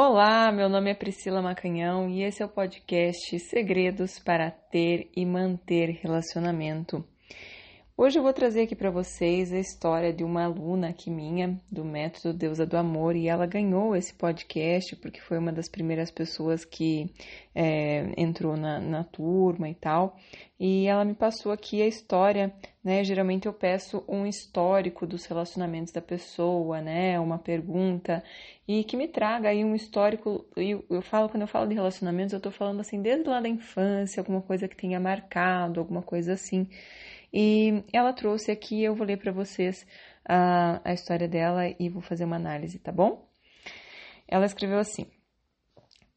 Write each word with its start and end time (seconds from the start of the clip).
Olá, 0.00 0.52
meu 0.52 0.68
nome 0.68 0.92
é 0.92 0.94
Priscila 0.94 1.42
Macanhão 1.42 2.08
e 2.08 2.22
esse 2.22 2.40
é 2.40 2.46
o 2.46 2.48
podcast 2.48 3.36
Segredos 3.40 4.20
para 4.20 4.48
Ter 4.48 5.10
e 5.12 5.26
Manter 5.26 5.98
Relacionamento. 6.00 7.04
Hoje 8.00 8.16
eu 8.16 8.22
vou 8.22 8.32
trazer 8.32 8.62
aqui 8.62 8.76
para 8.76 8.92
vocês 8.92 9.52
a 9.52 9.58
história 9.58 10.12
de 10.12 10.22
uma 10.22 10.44
aluna 10.44 10.90
aqui 10.90 11.10
minha, 11.10 11.60
do 11.68 11.84
Método 11.84 12.32
Deusa 12.32 12.64
do 12.64 12.76
Amor, 12.76 13.16
e 13.16 13.26
ela 13.26 13.44
ganhou 13.44 13.96
esse 13.96 14.14
podcast 14.14 14.94
porque 14.94 15.20
foi 15.20 15.36
uma 15.36 15.50
das 15.50 15.68
primeiras 15.68 16.08
pessoas 16.08 16.64
que 16.64 17.10
é, 17.52 18.08
entrou 18.16 18.56
na, 18.56 18.78
na 18.78 19.02
turma 19.02 19.68
e 19.68 19.74
tal. 19.74 20.16
E 20.60 20.86
ela 20.86 21.04
me 21.04 21.12
passou 21.12 21.50
aqui 21.50 21.82
a 21.82 21.88
história, 21.88 22.54
né? 22.84 23.02
Geralmente 23.02 23.46
eu 23.46 23.52
peço 23.52 24.04
um 24.06 24.24
histórico 24.24 25.04
dos 25.04 25.26
relacionamentos 25.26 25.92
da 25.92 26.00
pessoa, 26.00 26.80
né? 26.80 27.18
Uma 27.18 27.36
pergunta, 27.36 28.22
e 28.68 28.84
que 28.84 28.96
me 28.96 29.08
traga 29.08 29.48
aí 29.48 29.64
um 29.64 29.74
histórico. 29.74 30.46
Eu, 30.54 30.84
eu 30.88 31.02
falo, 31.02 31.28
quando 31.28 31.42
eu 31.42 31.48
falo 31.48 31.66
de 31.66 31.74
relacionamentos, 31.74 32.32
eu 32.32 32.40
tô 32.40 32.52
falando 32.52 32.78
assim, 32.80 33.02
desde 33.02 33.28
lá 33.28 33.40
da 33.40 33.48
infância, 33.48 34.20
alguma 34.20 34.40
coisa 34.40 34.68
que 34.68 34.76
tenha 34.76 35.00
marcado, 35.00 35.80
alguma 35.80 36.02
coisa 36.02 36.34
assim. 36.34 36.68
E 37.32 37.84
ela 37.92 38.12
trouxe 38.12 38.50
aqui, 38.50 38.82
eu 38.82 38.94
vou 38.94 39.06
ler 39.06 39.18
para 39.18 39.32
vocês 39.32 39.86
a, 40.24 40.80
a 40.84 40.92
história 40.92 41.28
dela 41.28 41.62
e 41.78 41.88
vou 41.88 42.02
fazer 42.02 42.24
uma 42.24 42.36
análise, 42.36 42.78
tá 42.78 42.92
bom? 42.92 43.28
Ela 44.26 44.46
escreveu 44.46 44.78
assim: 44.78 45.06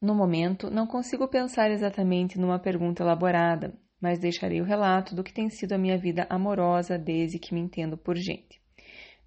No 0.00 0.14
momento, 0.14 0.70
não 0.70 0.86
consigo 0.86 1.28
pensar 1.28 1.70
exatamente 1.70 2.38
numa 2.38 2.58
pergunta 2.58 3.02
elaborada, 3.02 3.74
mas 4.00 4.18
deixarei 4.18 4.60
o 4.60 4.64
relato 4.64 5.14
do 5.14 5.24
que 5.24 5.32
tem 5.32 5.48
sido 5.48 5.72
a 5.72 5.78
minha 5.78 5.96
vida 5.96 6.26
amorosa 6.28 6.98
desde 6.98 7.38
que 7.38 7.54
me 7.54 7.60
entendo 7.60 7.96
por 7.96 8.16
gente. 8.16 8.60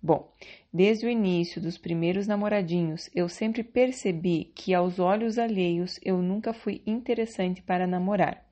Bom, 0.01 0.31
desde 0.71 1.07
o 1.07 1.09
início 1.09 1.59
dos 1.59 1.79
primeiros 1.79 2.27
namoradinhos, 2.27 3.09
eu 3.15 3.27
sempre 3.27 3.63
percebi 3.63 4.51
que, 4.55 4.71
aos 4.71 4.99
olhos 4.99 5.39
alheios, 5.39 5.99
eu 6.03 6.21
nunca 6.21 6.53
fui 6.53 6.83
interessante 6.85 7.59
para 7.63 7.87
namorar. 7.87 8.45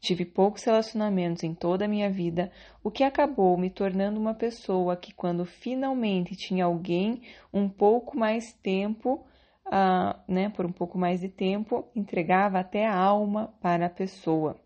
Tive 0.00 0.24
poucos 0.24 0.64
relacionamentos 0.64 1.44
em 1.44 1.54
toda 1.54 1.84
a 1.84 1.88
minha 1.88 2.10
vida, 2.10 2.50
o 2.82 2.90
que 2.90 3.04
acabou 3.04 3.56
me 3.56 3.70
tornando 3.70 4.18
uma 4.18 4.34
pessoa 4.34 4.96
que, 4.96 5.12
quando 5.12 5.44
finalmente 5.44 6.34
tinha 6.34 6.64
alguém 6.64 7.22
um 7.52 7.68
pouco 7.68 8.18
mais 8.18 8.52
tempo, 8.54 9.24
uh, 9.66 10.18
né, 10.26 10.48
por 10.50 10.66
um 10.66 10.72
pouco 10.72 10.98
mais 10.98 11.20
de 11.20 11.28
tempo, 11.28 11.88
entregava 11.94 12.58
até 12.58 12.86
a 12.86 12.96
alma 12.96 13.54
para 13.60 13.86
a 13.86 13.90
pessoa. 13.90 14.60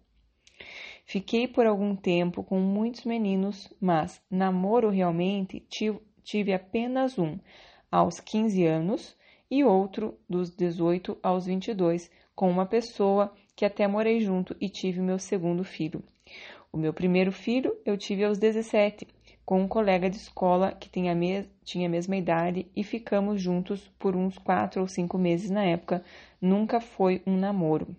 Fiquei 1.05 1.47
por 1.47 1.67
algum 1.67 1.95
tempo 1.95 2.43
com 2.43 2.59
muitos 2.59 3.05
meninos, 3.05 3.73
mas 3.81 4.21
namoro 4.29 4.91
realmente 4.91 5.65
tive, 6.25 6.53
apenas 6.53 7.17
um, 7.17 7.39
aos 7.91 8.19
15 8.19 8.67
anos, 8.67 9.17
e 9.49 9.63
outro 9.63 10.19
dos 10.29 10.51
18 10.51 11.17
aos 11.23 11.47
22, 11.47 12.11
com 12.35 12.51
uma 12.51 12.67
pessoa 12.67 13.33
que 13.57 13.65
até 13.65 13.89
morei 13.89 14.21
junto 14.21 14.55
e 14.61 14.69
tive 14.69 15.01
meu 15.01 15.19
segundo 15.19 15.65
filho. 15.65 16.05
O 16.71 16.77
meu 16.77 16.93
primeiro 16.93 17.33
filho 17.33 17.75
eu 17.87 17.97
tive 17.97 18.23
aos 18.23 18.39
17, 18.39 19.09
com 19.47 19.63
um 19.63 19.69
colega 19.69 20.11
de 20.11 20.17
escola 20.17 20.73
que 20.73 20.91
tinha 20.91 21.13
a, 21.13 21.89
mesma 21.89 22.17
idade 22.17 22.67
e 22.77 22.85
ficamos 22.85 23.41
juntos 23.41 23.89
por 23.99 24.15
uns 24.15 24.37
quatro 24.37 24.83
ou 24.83 24.87
cinco 24.87 25.17
meses 25.17 25.49
na 25.49 25.65
época. 25.65 26.05
Nunca 26.39 26.81
foi 26.81 27.23
um 27.27 27.37
namoro. 27.37 27.97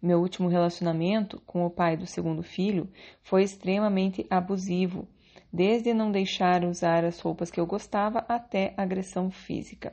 Meu 0.00 0.20
último 0.20 0.48
relacionamento 0.48 1.38
com 1.44 1.66
o 1.66 1.70
pai 1.70 1.96
do 1.96 2.06
segundo 2.06 2.42
filho 2.42 2.88
foi 3.22 3.42
extremamente 3.42 4.26
abusivo, 4.30 5.06
desde 5.52 5.92
não 5.92 6.10
deixar 6.10 6.64
usar 6.64 7.04
as 7.04 7.20
roupas 7.20 7.50
que 7.50 7.60
eu 7.60 7.66
gostava 7.66 8.24
até 8.26 8.72
agressão 8.78 9.30
física. 9.30 9.92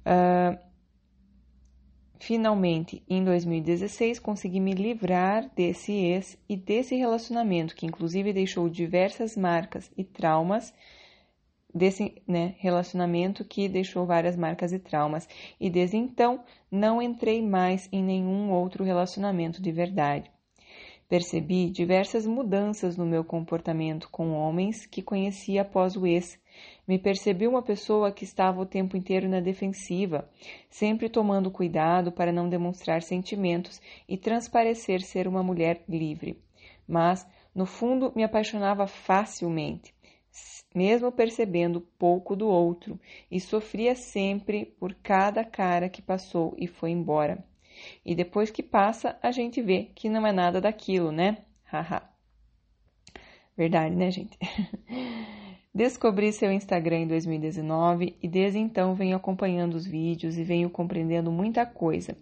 Uh, 0.00 0.58
Finalmente, 2.20 3.02
em 3.08 3.24
2016, 3.24 4.18
consegui 4.18 4.58
me 4.58 4.72
livrar 4.72 5.48
desse 5.54 5.92
ex 5.92 6.36
e 6.48 6.56
desse 6.56 6.96
relacionamento 6.96 7.76
que, 7.76 7.86
inclusive, 7.86 8.32
deixou 8.32 8.68
diversas 8.68 9.36
marcas 9.36 9.90
e 9.96 10.02
traumas. 10.02 10.74
Desse 11.72 12.20
né, 12.26 12.54
relacionamento 12.58 13.44
que 13.44 13.68
deixou 13.68 14.04
várias 14.04 14.36
marcas 14.36 14.72
e 14.72 14.78
traumas, 14.78 15.28
e 15.60 15.70
desde 15.70 15.96
então 15.96 16.42
não 16.70 17.00
entrei 17.00 17.40
mais 17.42 17.88
em 17.92 18.02
nenhum 18.02 18.50
outro 18.50 18.82
relacionamento 18.82 19.62
de 19.62 19.70
verdade. 19.70 20.30
Percebi 21.08 21.70
diversas 21.70 22.26
mudanças 22.26 22.94
no 22.98 23.06
meu 23.06 23.24
comportamento 23.24 24.10
com 24.10 24.32
homens 24.32 24.84
que 24.84 25.00
conheci 25.00 25.58
após 25.58 25.96
o 25.96 26.06
ex, 26.06 26.38
me 26.86 26.98
percebi 26.98 27.46
uma 27.46 27.62
pessoa 27.62 28.12
que 28.12 28.24
estava 28.24 28.60
o 28.60 28.66
tempo 28.66 28.94
inteiro 28.94 29.26
na 29.26 29.40
defensiva, 29.40 30.28
sempre 30.68 31.08
tomando 31.08 31.50
cuidado 31.50 32.12
para 32.12 32.30
não 32.30 32.46
demonstrar 32.46 33.00
sentimentos 33.00 33.80
e 34.06 34.18
transparecer 34.18 35.00
ser 35.00 35.26
uma 35.26 35.42
mulher 35.42 35.82
livre. 35.88 36.42
Mas, 36.86 37.26
no 37.54 37.64
fundo, 37.64 38.12
me 38.14 38.22
apaixonava 38.22 38.86
facilmente, 38.86 39.94
mesmo 40.74 41.10
percebendo 41.10 41.80
pouco 41.98 42.36
do 42.36 42.46
outro, 42.46 43.00
e 43.30 43.40
sofria 43.40 43.94
sempre 43.94 44.66
por 44.78 44.94
cada 44.94 45.42
cara 45.42 45.88
que 45.88 46.02
passou 46.02 46.54
e 46.58 46.66
foi 46.66 46.90
embora. 46.90 47.42
E 48.04 48.14
depois 48.14 48.50
que 48.50 48.62
passa, 48.62 49.18
a 49.22 49.30
gente 49.30 49.60
vê 49.60 49.90
que 49.94 50.08
não 50.08 50.26
é 50.26 50.32
nada 50.32 50.60
daquilo, 50.60 51.12
né? 51.12 51.38
Haha. 51.64 52.02
Verdade, 53.56 53.94
né, 53.94 54.10
gente? 54.10 54.38
Descobri 55.74 56.32
seu 56.32 56.50
Instagram 56.50 57.00
em 57.00 57.06
2019 57.06 58.16
e 58.22 58.26
desde 58.26 58.58
então 58.58 58.94
venho 58.94 59.16
acompanhando 59.16 59.74
os 59.74 59.86
vídeos 59.86 60.36
e 60.36 60.42
venho 60.42 60.70
compreendendo 60.70 61.30
muita 61.30 61.64
coisa. 61.66 62.16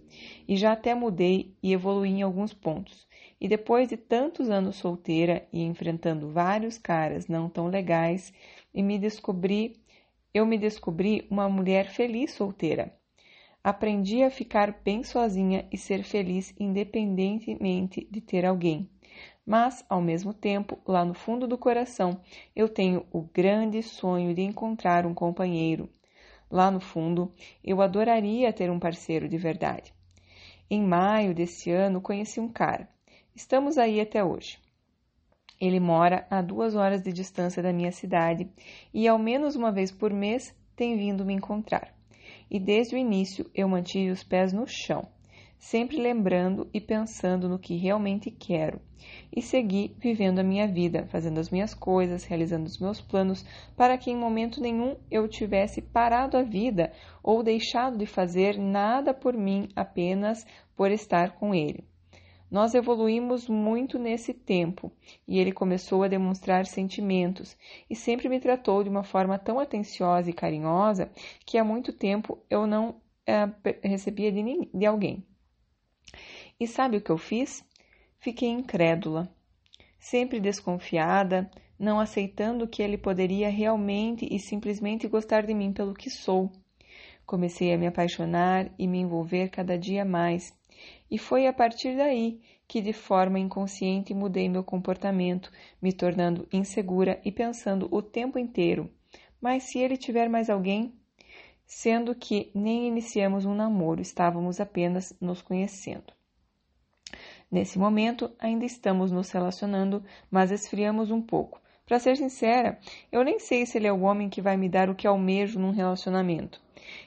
E 0.46 0.56
já 0.56 0.72
até 0.72 0.94
mudei 0.94 1.54
e 1.62 1.72
evoluí 1.72 2.10
em 2.10 2.22
alguns 2.22 2.52
pontos. 2.52 3.06
E 3.40 3.48
depois 3.48 3.88
de 3.88 3.96
tantos 3.96 4.50
anos 4.50 4.76
solteira 4.76 5.46
e 5.52 5.62
enfrentando 5.62 6.32
vários 6.32 6.76
caras 6.76 7.28
não 7.28 7.48
tão 7.48 7.68
legais, 7.68 8.32
e 8.74 8.82
me 8.82 8.98
descobri, 8.98 9.80
eu 10.34 10.44
me 10.44 10.58
descobri 10.58 11.26
uma 11.30 11.48
mulher 11.48 11.88
feliz 11.88 12.32
solteira. 12.32 12.94
Aprendi 13.66 14.22
a 14.22 14.30
ficar 14.30 14.80
bem 14.84 15.02
sozinha 15.02 15.66
e 15.72 15.76
ser 15.76 16.04
feliz 16.04 16.54
independentemente 16.58 18.06
de 18.08 18.20
ter 18.20 18.46
alguém 18.46 18.88
mas, 19.46 19.84
ao 19.88 20.02
mesmo 20.02 20.34
tempo, 20.34 20.76
lá 20.84 21.04
no 21.04 21.14
fundo 21.14 21.46
do 21.46 21.56
coração, 21.56 22.20
eu 22.54 22.68
tenho 22.68 23.06
o 23.12 23.22
grande 23.22 23.80
sonho 23.80 24.34
de 24.34 24.42
encontrar 24.42 25.06
um 25.06 25.14
companheiro. 25.14 25.88
Lá 26.50 26.68
no 26.68 26.80
fundo, 26.80 27.32
eu 27.62 27.80
adoraria 27.80 28.52
ter 28.52 28.68
um 28.70 28.80
parceiro 28.80 29.28
de 29.28 29.38
verdade. 29.38 29.94
Em 30.68 30.82
maio 30.82 31.32
desse 31.32 31.70
ano, 31.70 32.00
conheci 32.00 32.40
um 32.40 32.48
cara. 32.48 32.88
Estamos 33.36 33.78
aí 33.78 34.00
até 34.00 34.24
hoje. 34.24 34.58
Ele 35.60 35.78
mora 35.78 36.26
a 36.28 36.42
duas 36.42 36.74
horas 36.74 37.02
de 37.02 37.12
distância 37.12 37.62
da 37.62 37.72
minha 37.72 37.92
cidade 37.92 38.50
e, 38.92 39.06
ao 39.06 39.18
menos 39.18 39.54
uma 39.54 39.70
vez 39.70 39.92
por 39.92 40.12
mês, 40.12 40.52
tem 40.74 40.96
vindo 40.96 41.24
me 41.24 41.34
encontrar. 41.34 41.95
E 42.50 42.60
desde 42.60 42.94
o 42.94 42.98
início 42.98 43.50
eu 43.54 43.68
mantive 43.68 44.10
os 44.10 44.22
pés 44.22 44.52
no 44.52 44.66
chão 44.66 45.08
sempre 45.58 45.96
lembrando 45.96 46.68
e 46.72 46.80
pensando 46.80 47.48
no 47.48 47.58
que 47.58 47.76
realmente 47.76 48.30
quero, 48.30 48.80
e 49.34 49.42
segui 49.42 49.94
vivendo 49.98 50.38
a 50.38 50.44
minha 50.44 50.66
vida, 50.66 51.06
fazendo 51.06 51.38
as 51.40 51.50
minhas 51.50 51.74
coisas, 51.74 52.24
realizando 52.24 52.66
os 52.66 52.78
meus 52.78 53.00
planos, 53.00 53.44
para 53.76 53.96
que 53.96 54.10
em 54.10 54.16
momento 54.16 54.60
nenhum 54.60 54.96
eu 55.10 55.26
tivesse 55.28 55.80
parado 55.80 56.36
a 56.36 56.42
vida 56.42 56.92
ou 57.22 57.42
deixado 57.42 57.96
de 57.98 58.06
fazer 58.06 58.58
nada 58.58 59.12
por 59.12 59.34
mim 59.34 59.68
apenas 59.74 60.46
por 60.76 60.90
estar 60.90 61.32
com 61.36 61.54
ele. 61.54 61.84
Nós 62.50 62.74
evoluímos 62.74 63.48
muito 63.48 63.98
nesse 63.98 64.32
tempo 64.32 64.92
e 65.26 65.38
ele 65.38 65.50
começou 65.50 66.04
a 66.04 66.08
demonstrar 66.08 66.64
sentimentos 66.66 67.56
e 67.90 67.96
sempre 67.96 68.28
me 68.28 68.38
tratou 68.38 68.84
de 68.84 68.88
uma 68.88 69.02
forma 69.02 69.38
tão 69.38 69.58
atenciosa 69.58 70.30
e 70.30 70.32
carinhosa 70.32 71.10
que 71.44 71.58
há 71.58 71.64
muito 71.64 71.92
tempo 71.92 72.38
eu 72.48 72.66
não 72.66 73.00
é, 73.26 73.48
recebia 73.82 74.30
de, 74.30 74.68
de 74.72 74.86
alguém. 74.86 75.26
E 76.58 76.66
sabe 76.66 76.96
o 76.96 77.00
que 77.00 77.10
eu 77.10 77.18
fiz? 77.18 77.64
Fiquei 78.18 78.48
incrédula, 78.48 79.28
sempre 79.98 80.40
desconfiada, 80.40 81.50
não 81.78 82.00
aceitando 82.00 82.66
que 82.66 82.82
ele 82.82 82.96
poderia 82.96 83.50
realmente 83.50 84.26
e 84.30 84.38
simplesmente 84.38 85.08
gostar 85.08 85.44
de 85.44 85.52
mim 85.52 85.72
pelo 85.72 85.92
que 85.92 86.08
sou. 86.08 86.50
Comecei 87.26 87.74
a 87.74 87.78
me 87.78 87.88
apaixonar 87.88 88.70
e 88.78 88.86
me 88.86 88.98
envolver 88.98 89.48
cada 89.50 89.76
dia 89.76 90.04
mais. 90.04 90.55
E 91.10 91.18
foi 91.18 91.46
a 91.46 91.52
partir 91.52 91.96
daí 91.96 92.40
que, 92.66 92.80
de 92.80 92.92
forma 92.92 93.38
inconsciente, 93.38 94.14
mudei 94.14 94.48
meu 94.48 94.64
comportamento, 94.64 95.50
me 95.80 95.92
tornando 95.92 96.48
insegura 96.52 97.20
e 97.24 97.30
pensando 97.30 97.88
o 97.90 98.02
tempo 98.02 98.38
inteiro: 98.38 98.90
mas 99.40 99.64
se 99.64 99.78
ele 99.78 99.96
tiver 99.96 100.28
mais 100.28 100.50
alguém? 100.50 100.92
Sendo 101.64 102.14
que 102.14 102.50
nem 102.54 102.86
iniciamos 102.86 103.44
um 103.44 103.54
namoro, 103.54 104.00
estávamos 104.00 104.60
apenas 104.60 105.12
nos 105.20 105.42
conhecendo. 105.42 106.12
Nesse 107.50 107.78
momento, 107.78 108.30
ainda 108.38 108.64
estamos 108.64 109.10
nos 109.12 109.30
relacionando, 109.30 110.02
mas 110.30 110.50
esfriamos 110.50 111.10
um 111.10 111.22
pouco. 111.22 111.60
Para 111.84 112.00
ser 112.00 112.16
sincera, 112.16 112.80
eu 113.12 113.22
nem 113.22 113.38
sei 113.38 113.64
se 113.64 113.78
ele 113.78 113.86
é 113.86 113.92
o 113.92 114.00
homem 114.00 114.28
que 114.28 114.42
vai 114.42 114.56
me 114.56 114.68
dar 114.68 114.90
o 114.90 114.94
que 114.94 115.06
almejo 115.06 115.58
num 115.60 115.70
relacionamento. 115.70 116.60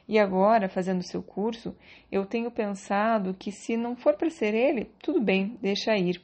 E 0.08 0.18
agora, 0.18 0.70
fazendo 0.70 1.04
seu 1.04 1.22
curso, 1.22 1.76
eu 2.12 2.26
tenho 2.26 2.52
pensado 2.52 3.34
que 3.34 3.52
se 3.52 3.78
não 3.78 3.96
for 3.96 4.16
para 4.16 4.30
ser 4.30 4.54
ele, 4.54 4.92
tudo 5.02 5.22
bem, 5.22 5.58
deixa 5.62 5.96
ir. 5.98 6.22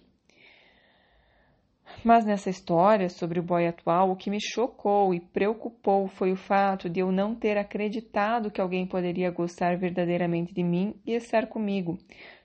Mas 2.04 2.26
nessa 2.26 2.50
história 2.50 3.10
sobre 3.10 3.40
o 3.40 3.44
boy 3.44 3.68
atual, 3.68 4.12
o 4.12 4.16
que 4.16 4.30
me 4.30 4.40
chocou 4.42 5.14
e 5.14 5.20
preocupou 5.20 6.08
foi 6.08 6.32
o 6.32 6.36
fato 6.36 6.90
de 6.90 7.00
eu 7.00 7.12
não 7.12 7.34
ter 7.34 7.58
acreditado 7.58 8.52
que 8.52 8.62
alguém 8.62 8.86
poderia 8.86 9.32
gostar 9.32 9.78
verdadeiramente 9.78 10.54
de 10.54 10.64
mim 10.64 10.96
e 11.06 11.14
estar 11.14 11.48
comigo. 11.48 11.98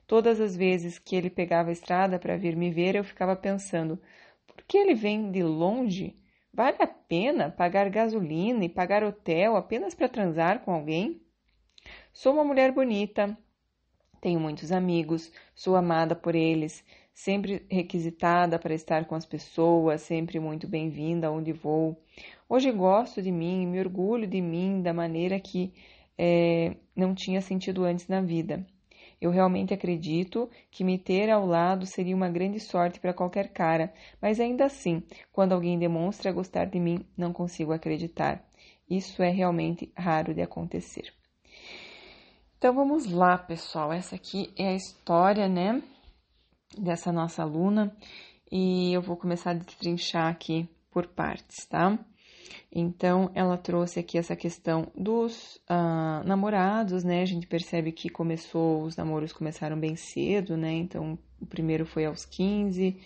Todas 0.07 0.41
as 0.41 0.57
vezes 0.57 0.99
que 0.99 1.15
ele 1.15 1.31
pegava 1.31 1.71
a 1.71 1.73
estrada 1.73 2.19
para 2.19 2.37
vir 2.37 2.57
me 2.57 2.71
ver, 2.71 2.97
eu 2.97 3.05
ficava 3.05 3.37
pensando: 3.37 4.01
por 4.47 4.65
que 4.65 4.77
ele 4.77 4.95
vem 4.95 5.31
de 5.31 5.43
longe? 5.43 6.15
Vale 6.53 6.77
a 6.81 6.87
pena 6.87 7.51
pagar 7.51 7.89
gasolina 7.89 8.65
e 8.65 8.69
pagar 8.69 9.05
hotel 9.05 9.57
apenas 9.57 9.95
para 9.95 10.09
transar 10.09 10.61
com 10.61 10.73
alguém? 10.73 11.23
Sou 12.13 12.33
uma 12.33 12.45
mulher 12.45 12.73
bonita, 12.73 13.37
tenho 14.21 14.41
muitos 14.41 14.73
amigos, 14.73 15.33
sou 15.55 15.77
amada 15.77 16.15
por 16.15 16.35
eles, 16.35 16.85
sempre 17.15 17.65
requisitada 17.71 18.59
para 18.59 18.75
estar 18.75 19.07
com 19.07 19.15
as 19.15 19.25
pessoas, 19.25 20.03
sempre 20.03 20.41
muito 20.41 20.67
bem-vinda 20.67 21.31
onde 21.31 21.53
vou. 21.53 22.03
Hoje 22.49 22.71
gosto 22.73 23.23
de 23.23 23.31
mim, 23.31 23.67
me 23.67 23.79
orgulho 23.79 24.27
de 24.27 24.41
mim 24.41 24.83
da 24.83 24.93
maneira 24.93 25.39
que 25.39 25.73
é, 26.19 26.77
não 26.95 27.15
tinha 27.15 27.41
sentido 27.41 27.85
antes 27.85 28.09
na 28.09 28.21
vida. 28.21 28.67
Eu 29.21 29.31
realmente 29.31 29.75
acredito 29.75 30.49
que 30.71 30.83
me 30.83 30.99
ter 30.99 31.31
ao 31.31 31.47
lado 31.47 31.85
seria 31.85 32.17
uma 32.17 32.29
grande 32.29 32.59
sorte 32.59 32.99
para 32.99 33.13
qualquer 33.13 33.49
cara, 33.53 33.93
mas 34.21 34.41
ainda 34.41 34.65
assim, 34.65 35.03
quando 35.33 35.53
alguém 35.53 35.79
demonstra 35.79 36.33
gostar 36.33 36.65
de 36.67 36.81
mim, 36.81 37.05
não 37.17 37.33
consigo 37.33 37.73
acreditar. 37.73 38.43
Isso 38.89 39.23
é 39.23 39.31
realmente 39.31 39.93
raro 39.97 40.35
de 40.35 40.43
acontecer. 40.43 41.13
Então 42.57 42.75
vamos 42.75 43.11
lá, 43.11 43.39
pessoal. 43.39 43.93
Essa 43.93 44.17
aqui 44.17 44.53
é 44.57 44.69
a 44.69 44.75
história, 44.75 45.49
né, 45.49 45.83
dessa 46.79 47.13
nossa 47.13 47.43
aluna 47.43 47.95
e 48.51 48.93
eu 48.93 49.01
vou 49.01 49.17
começar 49.17 49.51
a 49.51 49.55
destrinchar 49.55 50.29
aqui 50.29 50.69
por 50.91 51.07
partes, 51.07 51.67
tá? 51.67 51.99
Então, 52.73 53.31
ela 53.35 53.57
trouxe 53.57 54.01
aqui 54.01 54.19
essa 54.19 54.37
questão 54.37 54.91
dos 54.97 55.57
uh, 55.69 56.27
namorados, 56.27 57.05
né? 57.05 57.23
A 57.23 57.27
gente 57.27 57.47
percebe 57.47 57.93
que 57.93 58.09
começou, 58.09 58.83
os 58.83 58.97
namoros 58.97 59.33
começaram 59.33 59.79
bem 59.79 59.97
cedo, 59.97 60.57
né? 60.57 60.73
Então, 60.73 61.19
o 61.41 61.47
primeiro 61.47 61.85
foi 61.87 62.05
aos 62.05 62.25
15, 62.25 62.97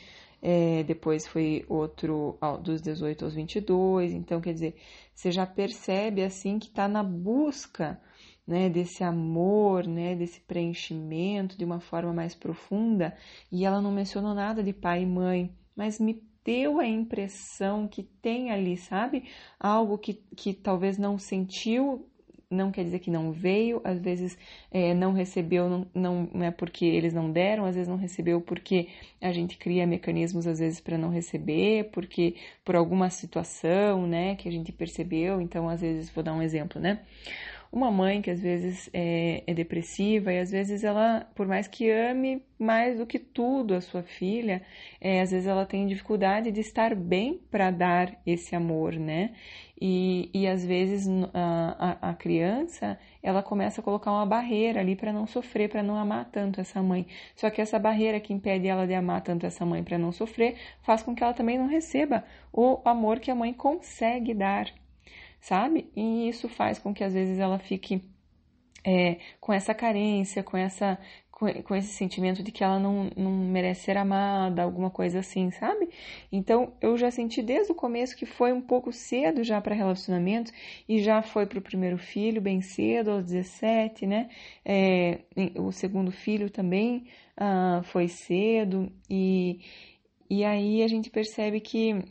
é, 0.42 0.82
depois 0.82 1.26
foi 1.26 1.64
outro 1.68 2.38
dos 2.62 2.82
18 2.82 3.24
aos 3.24 3.34
22. 3.34 4.12
Então, 4.12 4.40
quer 4.40 4.52
dizer, 4.52 4.76
você 5.14 5.32
já 5.32 5.46
percebe 5.46 6.22
assim 6.22 6.58
que 6.58 6.66
está 6.66 6.86
na 6.86 7.02
busca 7.02 7.98
né, 8.46 8.68
desse 8.68 9.02
amor, 9.02 9.86
né, 9.86 10.14
desse 10.14 10.40
preenchimento 10.40 11.56
de 11.56 11.64
uma 11.64 11.80
forma 11.80 12.12
mais 12.12 12.34
profunda. 12.34 13.16
E 13.50 13.64
ela 13.64 13.80
não 13.80 13.90
mencionou 13.90 14.34
nada 14.34 14.62
de 14.62 14.72
pai 14.72 15.02
e 15.02 15.06
mãe, 15.06 15.50
mas 15.74 15.98
me 15.98 16.22
deu 16.44 16.78
a 16.78 16.86
impressão 16.86 17.88
que 17.88 18.02
tem 18.02 18.50
ali, 18.50 18.76
sabe? 18.76 19.24
Algo 19.58 19.96
que, 19.98 20.14
que 20.36 20.52
talvez 20.52 20.98
não 20.98 21.18
sentiu, 21.18 22.06
não 22.50 22.70
quer 22.70 22.84
dizer 22.84 23.00
que 23.00 23.10
não 23.10 23.32
veio, 23.32 23.80
às 23.84 23.98
vezes 23.98 24.38
é, 24.70 24.94
não 24.94 25.12
recebeu, 25.12 25.68
não, 25.94 26.28
não 26.32 26.44
é 26.44 26.50
porque 26.50 26.84
eles 26.84 27.12
não 27.12 27.30
deram, 27.30 27.64
às 27.64 27.74
vezes 27.74 27.88
não 27.88 27.96
recebeu 27.96 28.40
porque 28.40 28.88
a 29.20 29.32
gente 29.32 29.56
cria 29.58 29.86
mecanismos, 29.86 30.46
às 30.46 30.58
vezes, 30.58 30.80
para 30.80 30.98
não 30.98 31.10
receber, 31.10 31.90
porque 31.92 32.36
por 32.64 32.76
alguma 32.76 33.10
situação, 33.10 34.06
né, 34.06 34.36
que 34.36 34.48
a 34.48 34.52
gente 34.52 34.72
percebeu. 34.72 35.40
Então, 35.40 35.68
às 35.68 35.80
vezes, 35.80 36.10
vou 36.10 36.22
dar 36.22 36.34
um 36.34 36.42
exemplo, 36.42 36.80
né? 36.80 37.00
Uma 37.74 37.90
mãe 37.90 38.22
que 38.22 38.30
às 38.30 38.40
vezes 38.40 38.88
é, 38.92 39.42
é, 39.48 39.52
depressiva 39.52 40.32
e 40.32 40.38
às 40.38 40.48
vezes 40.48 40.84
ela, 40.84 41.26
por 41.34 41.44
mais 41.44 41.66
que 41.66 41.90
ame 41.90 42.40
mais 42.56 42.98
do 42.98 43.04
que 43.04 43.18
tudo 43.18 43.74
a 43.74 43.80
sua 43.80 44.04
filha, 44.04 44.62
é, 45.00 45.20
às 45.20 45.32
vezes 45.32 45.48
ela 45.48 45.66
tem 45.66 45.84
dificuldade 45.84 46.52
de 46.52 46.60
estar 46.60 46.94
bem 46.94 47.40
para 47.50 47.72
dar 47.72 48.16
esse 48.24 48.54
amor, 48.54 48.94
né? 48.94 49.32
E, 49.80 50.30
e 50.32 50.46
às 50.46 50.64
vezes 50.64 51.08
a, 51.34 51.98
a, 52.00 52.10
a 52.10 52.14
criança 52.14 52.96
ela 53.20 53.42
começa 53.42 53.80
a 53.80 53.84
colocar 53.84 54.12
uma 54.12 54.24
barreira 54.24 54.78
ali 54.78 54.94
para 54.94 55.12
não 55.12 55.26
sofrer, 55.26 55.68
para 55.68 55.82
não 55.82 55.96
amar 55.96 56.26
tanto 56.30 56.60
essa 56.60 56.80
mãe. 56.80 57.08
Só 57.34 57.50
que 57.50 57.60
essa 57.60 57.76
barreira 57.76 58.20
que 58.20 58.32
impede 58.32 58.68
ela 58.68 58.86
de 58.86 58.94
amar 58.94 59.20
tanto 59.22 59.46
essa 59.46 59.66
mãe 59.66 59.82
para 59.82 59.98
não 59.98 60.12
sofrer 60.12 60.54
faz 60.82 61.02
com 61.02 61.12
que 61.12 61.24
ela 61.24 61.34
também 61.34 61.58
não 61.58 61.66
receba 61.66 62.24
o 62.52 62.80
amor 62.84 63.18
que 63.18 63.32
a 63.32 63.34
mãe 63.34 63.52
consegue 63.52 64.32
dar 64.32 64.72
sabe? 65.44 65.90
E 65.94 66.28
isso 66.28 66.48
faz 66.48 66.78
com 66.78 66.94
que 66.94 67.04
às 67.04 67.12
vezes 67.12 67.38
ela 67.38 67.58
fique 67.58 68.02
é, 68.82 69.18
com 69.40 69.52
essa 69.52 69.74
carência, 69.74 70.42
com 70.42 70.56
essa 70.56 70.98
com, 71.30 71.74
esse 71.74 71.88
sentimento 71.88 72.42
de 72.44 72.52
que 72.52 72.62
ela 72.62 72.78
não, 72.78 73.10
não 73.16 73.30
merece 73.30 73.82
ser 73.82 73.96
amada, 73.96 74.62
alguma 74.62 74.88
coisa 74.88 75.18
assim, 75.18 75.50
sabe? 75.50 75.88
Então 76.30 76.72
eu 76.80 76.96
já 76.96 77.10
senti 77.10 77.42
desde 77.42 77.72
o 77.72 77.74
começo 77.74 78.16
que 78.16 78.24
foi 78.24 78.52
um 78.52 78.60
pouco 78.60 78.92
cedo 78.92 79.42
já 79.42 79.60
para 79.60 79.74
relacionamento 79.74 80.52
e 80.88 81.02
já 81.02 81.20
foi 81.22 81.44
para 81.44 81.58
o 81.58 81.62
primeiro 81.62 81.98
filho 81.98 82.40
bem 82.40 82.60
cedo, 82.62 83.10
aos 83.10 83.24
17, 83.24 84.06
né? 84.06 84.30
É, 84.64 85.20
o 85.56 85.72
segundo 85.72 86.12
filho 86.12 86.48
também 86.48 87.06
ah, 87.36 87.82
foi 87.84 88.08
cedo 88.08 88.90
e, 89.10 89.60
e 90.30 90.44
aí 90.44 90.82
a 90.82 90.88
gente 90.88 91.10
percebe 91.10 91.60
que 91.60 92.02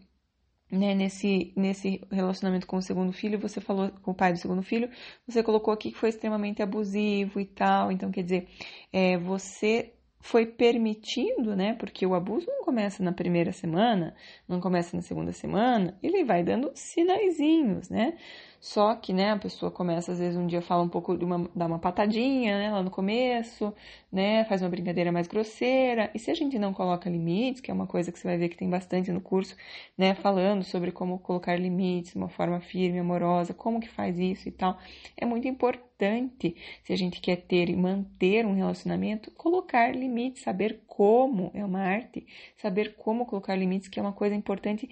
né, 0.73 0.95
nesse, 0.95 1.53
nesse 1.55 2.01
relacionamento 2.11 2.65
com 2.65 2.77
o 2.77 2.81
segundo 2.81 3.13
filho, 3.13 3.39
você 3.39 3.61
falou 3.61 3.91
com 4.01 4.11
o 4.11 4.15
pai 4.15 4.33
do 4.33 4.39
segundo 4.39 4.63
filho, 4.63 4.89
você 5.27 5.43
colocou 5.43 5.73
aqui 5.73 5.91
que 5.91 5.97
foi 5.97 6.09
extremamente 6.09 6.61
abusivo 6.61 7.39
e 7.39 7.45
tal. 7.45 7.91
Então, 7.91 8.11
quer 8.11 8.23
dizer, 8.23 8.47
é, 8.91 9.17
você 9.17 9.93
foi 10.19 10.45
permitindo, 10.45 11.55
né? 11.55 11.73
Porque 11.73 12.05
o 12.05 12.15
abuso 12.15 12.47
não 12.47 12.63
começa 12.63 13.03
na 13.03 13.11
primeira 13.11 13.51
semana, 13.51 14.15
não 14.47 14.59
começa 14.59 14.95
na 14.95 15.03
segunda 15.03 15.31
semana, 15.33 15.97
ele 16.01 16.23
vai 16.23 16.43
dando 16.43 16.71
sinaizinhos, 16.73 17.89
né? 17.89 18.17
Só 18.63 18.95
que, 18.95 19.11
né, 19.11 19.31
a 19.31 19.37
pessoa 19.37 19.69
começa, 19.69 20.13
às 20.13 20.19
vezes, 20.19 20.37
um 20.37 20.47
dia 20.47 20.61
fala 20.61 20.81
um 20.81 20.87
pouco 20.87 21.17
de 21.17 21.25
uma, 21.25 21.49
dá 21.53 21.65
uma 21.65 21.79
patadinha, 21.79 22.57
né, 22.57 22.71
lá 22.71 22.81
no 22.81 22.89
começo, 22.89 23.73
né, 24.09 24.45
faz 24.45 24.61
uma 24.61 24.69
brincadeira 24.69 25.11
mais 25.11 25.27
grosseira. 25.27 26.09
E 26.15 26.19
se 26.19 26.31
a 26.31 26.33
gente 26.33 26.57
não 26.57 26.73
coloca 26.73 27.09
limites, 27.09 27.59
que 27.59 27.69
é 27.69 27.73
uma 27.73 27.85
coisa 27.85 28.09
que 28.09 28.17
você 28.17 28.25
vai 28.25 28.37
ver 28.37 28.47
que 28.47 28.55
tem 28.55 28.69
bastante 28.69 29.11
no 29.11 29.19
curso, 29.19 29.53
né, 29.97 30.15
falando 30.15 30.63
sobre 30.63 30.93
como 30.93 31.19
colocar 31.19 31.57
limites 31.59 32.13
de 32.13 32.17
uma 32.17 32.29
forma 32.29 32.61
firme, 32.61 32.99
amorosa, 32.99 33.53
como 33.53 33.81
que 33.81 33.89
faz 33.89 34.17
isso 34.17 34.47
e 34.47 34.51
tal, 34.51 34.77
é 35.17 35.25
muito 35.25 35.45
importante, 35.45 36.55
se 36.85 36.93
a 36.93 36.95
gente 36.95 37.19
quer 37.19 37.35
ter 37.35 37.67
e 37.69 37.75
manter 37.75 38.45
um 38.45 38.53
relacionamento, 38.55 39.29
colocar 39.31 39.93
limites, 39.93 40.41
saber 40.41 40.83
como, 40.87 41.51
é 41.53 41.65
uma 41.65 41.81
arte, 41.81 42.25
saber 42.55 42.95
como 42.95 43.25
colocar 43.25 43.57
limites, 43.57 43.89
que 43.89 43.99
é 43.99 44.01
uma 44.01 44.13
coisa 44.13 44.33
importante 44.35 44.89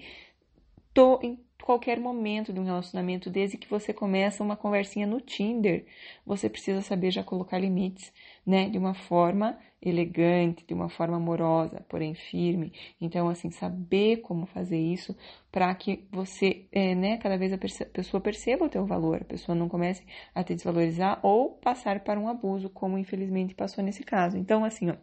tô, 0.92 1.18
em 1.22 1.38
qualquer 1.62 1.98
momento 1.98 2.52
de 2.52 2.60
um 2.60 2.64
relacionamento, 2.64 3.30
desde 3.30 3.56
que 3.56 3.68
você 3.68 3.92
começa 3.92 4.42
uma 4.42 4.56
conversinha 4.56 5.06
no 5.06 5.20
Tinder, 5.20 5.86
você 6.26 6.48
precisa 6.48 6.80
saber 6.80 7.10
já 7.10 7.24
colocar 7.24 7.58
limites, 7.58 8.12
né? 8.46 8.68
De 8.68 8.78
uma 8.78 8.94
forma 8.94 9.58
elegante, 9.80 10.64
de 10.66 10.72
uma 10.72 10.88
forma 10.88 11.16
amorosa, 11.16 11.84
porém 11.88 12.14
firme. 12.14 12.72
Então, 13.00 13.28
assim, 13.28 13.50
saber 13.50 14.18
como 14.18 14.46
fazer 14.46 14.78
isso 14.78 15.16
para 15.50 15.74
que 15.74 16.06
você, 16.10 16.66
é, 16.70 16.94
né, 16.94 17.18
cada 17.18 17.36
vez 17.36 17.52
a 17.52 17.58
pessoa 17.58 18.20
perceba 18.20 18.64
o 18.64 18.68
teu 18.68 18.86
valor, 18.86 19.22
a 19.22 19.24
pessoa 19.24 19.56
não 19.56 19.68
comece 19.68 20.04
a 20.34 20.44
te 20.44 20.54
desvalorizar 20.54 21.18
ou 21.22 21.50
passar 21.50 22.00
para 22.00 22.20
um 22.20 22.28
abuso, 22.28 22.70
como 22.70 22.96
infelizmente 22.96 23.54
passou 23.54 23.82
nesse 23.82 24.04
caso. 24.04 24.38
Então, 24.38 24.64
assim, 24.64 24.90
ó, 24.90 24.94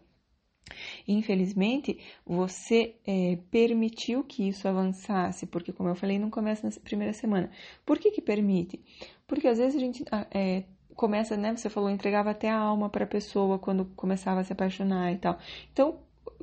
Infelizmente, 1.07 1.99
você 2.25 2.95
é, 3.05 3.38
permitiu 3.51 4.23
que 4.23 4.47
isso 4.47 4.67
avançasse, 4.67 5.45
porque, 5.45 5.71
como 5.71 5.89
eu 5.89 5.95
falei, 5.95 6.19
não 6.19 6.29
começa 6.29 6.67
na 6.67 6.73
primeira 6.83 7.13
semana. 7.13 7.51
Por 7.85 7.97
que, 7.97 8.11
que 8.11 8.21
permite? 8.21 8.79
Porque 9.27 9.47
às 9.47 9.57
vezes 9.57 9.75
a 9.75 9.79
gente 9.79 10.03
é, 10.31 10.63
começa, 10.95 11.38
né? 11.38 11.55
Você 11.55 11.69
falou, 11.69 11.89
entregava 11.89 12.31
até 12.31 12.49
a 12.49 12.57
alma 12.57 12.89
para 12.89 13.05
a 13.05 13.07
pessoa 13.07 13.57
quando 13.57 13.85
começava 13.95 14.41
a 14.41 14.43
se 14.43 14.53
apaixonar 14.53 15.11
e 15.13 15.17
tal. 15.17 15.38
Então, 15.71 15.99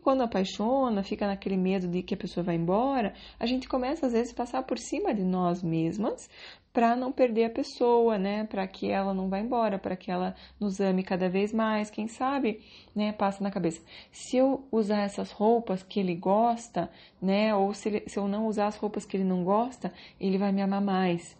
quando 0.06 0.22
apaixona, 0.22 1.02
fica 1.02 1.26
naquele 1.26 1.56
medo 1.56 1.88
de 1.88 2.00
que 2.00 2.14
a 2.14 2.16
pessoa 2.16 2.44
vai 2.44 2.54
embora, 2.54 3.12
a 3.40 3.44
gente 3.44 3.68
começa 3.68 4.06
às 4.06 4.12
vezes 4.12 4.32
a 4.32 4.36
passar 4.36 4.62
por 4.62 4.78
cima 4.78 5.12
de 5.12 5.24
nós 5.24 5.64
mesmas 5.64 6.30
para 6.72 6.94
não 6.94 7.10
perder 7.10 7.46
a 7.46 7.50
pessoa, 7.50 8.16
né? 8.16 8.44
Para 8.44 8.68
que 8.68 8.88
ela 8.88 9.12
não 9.12 9.28
vá 9.28 9.40
embora, 9.40 9.80
para 9.80 9.96
que 9.96 10.08
ela 10.08 10.36
nos 10.60 10.78
ame 10.78 11.02
cada 11.02 11.28
vez 11.28 11.52
mais. 11.52 11.90
Quem 11.90 12.06
sabe, 12.06 12.60
né? 12.94 13.10
Passa 13.14 13.42
na 13.42 13.50
cabeça. 13.50 13.82
Se 14.12 14.36
eu 14.36 14.64
usar 14.70 15.00
essas 15.00 15.32
roupas 15.32 15.82
que 15.82 15.98
ele 15.98 16.14
gosta, 16.14 16.88
né? 17.20 17.52
Ou 17.52 17.74
se, 17.74 17.88
ele, 17.88 18.04
se 18.06 18.16
eu 18.16 18.28
não 18.28 18.46
usar 18.46 18.68
as 18.68 18.76
roupas 18.76 19.04
que 19.04 19.16
ele 19.16 19.24
não 19.24 19.42
gosta, 19.42 19.92
ele 20.20 20.38
vai 20.38 20.52
me 20.52 20.62
amar 20.62 20.80
mais. 20.80 21.36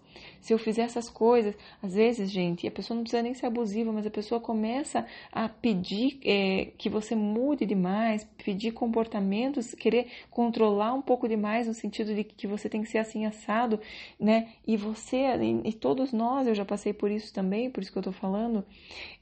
Se 0.46 0.52
eu 0.52 0.58
fizer 0.58 0.82
essas 0.82 1.10
coisas, 1.10 1.56
às 1.82 1.94
vezes, 1.94 2.30
gente, 2.30 2.68
a 2.68 2.70
pessoa 2.70 2.94
não 2.94 3.02
precisa 3.02 3.20
nem 3.20 3.34
ser 3.34 3.46
abusiva, 3.46 3.90
mas 3.90 4.06
a 4.06 4.10
pessoa 4.10 4.40
começa 4.40 5.04
a 5.32 5.48
pedir 5.48 6.20
é, 6.24 6.66
que 6.78 6.88
você 6.88 7.16
mude 7.16 7.66
demais, 7.66 8.22
pedir 8.44 8.70
comportamentos, 8.70 9.74
querer 9.74 10.06
controlar 10.30 10.94
um 10.94 11.02
pouco 11.02 11.26
demais 11.26 11.66
no 11.66 11.74
sentido 11.74 12.14
de 12.14 12.22
que 12.22 12.46
você 12.46 12.68
tem 12.68 12.82
que 12.82 12.88
ser 12.88 12.98
assim 12.98 13.26
assado, 13.26 13.80
né? 14.20 14.50
E 14.64 14.76
você, 14.76 15.16
e, 15.64 15.72
todos 15.72 16.12
nós, 16.12 16.46
eu 16.46 16.54
já 16.54 16.64
passei 16.64 16.92
por 16.92 17.10
isso 17.10 17.34
também, 17.34 17.68
por 17.68 17.82
isso 17.82 17.90
que 17.90 17.98
eu 17.98 18.02
tô 18.04 18.12
falando, 18.12 18.64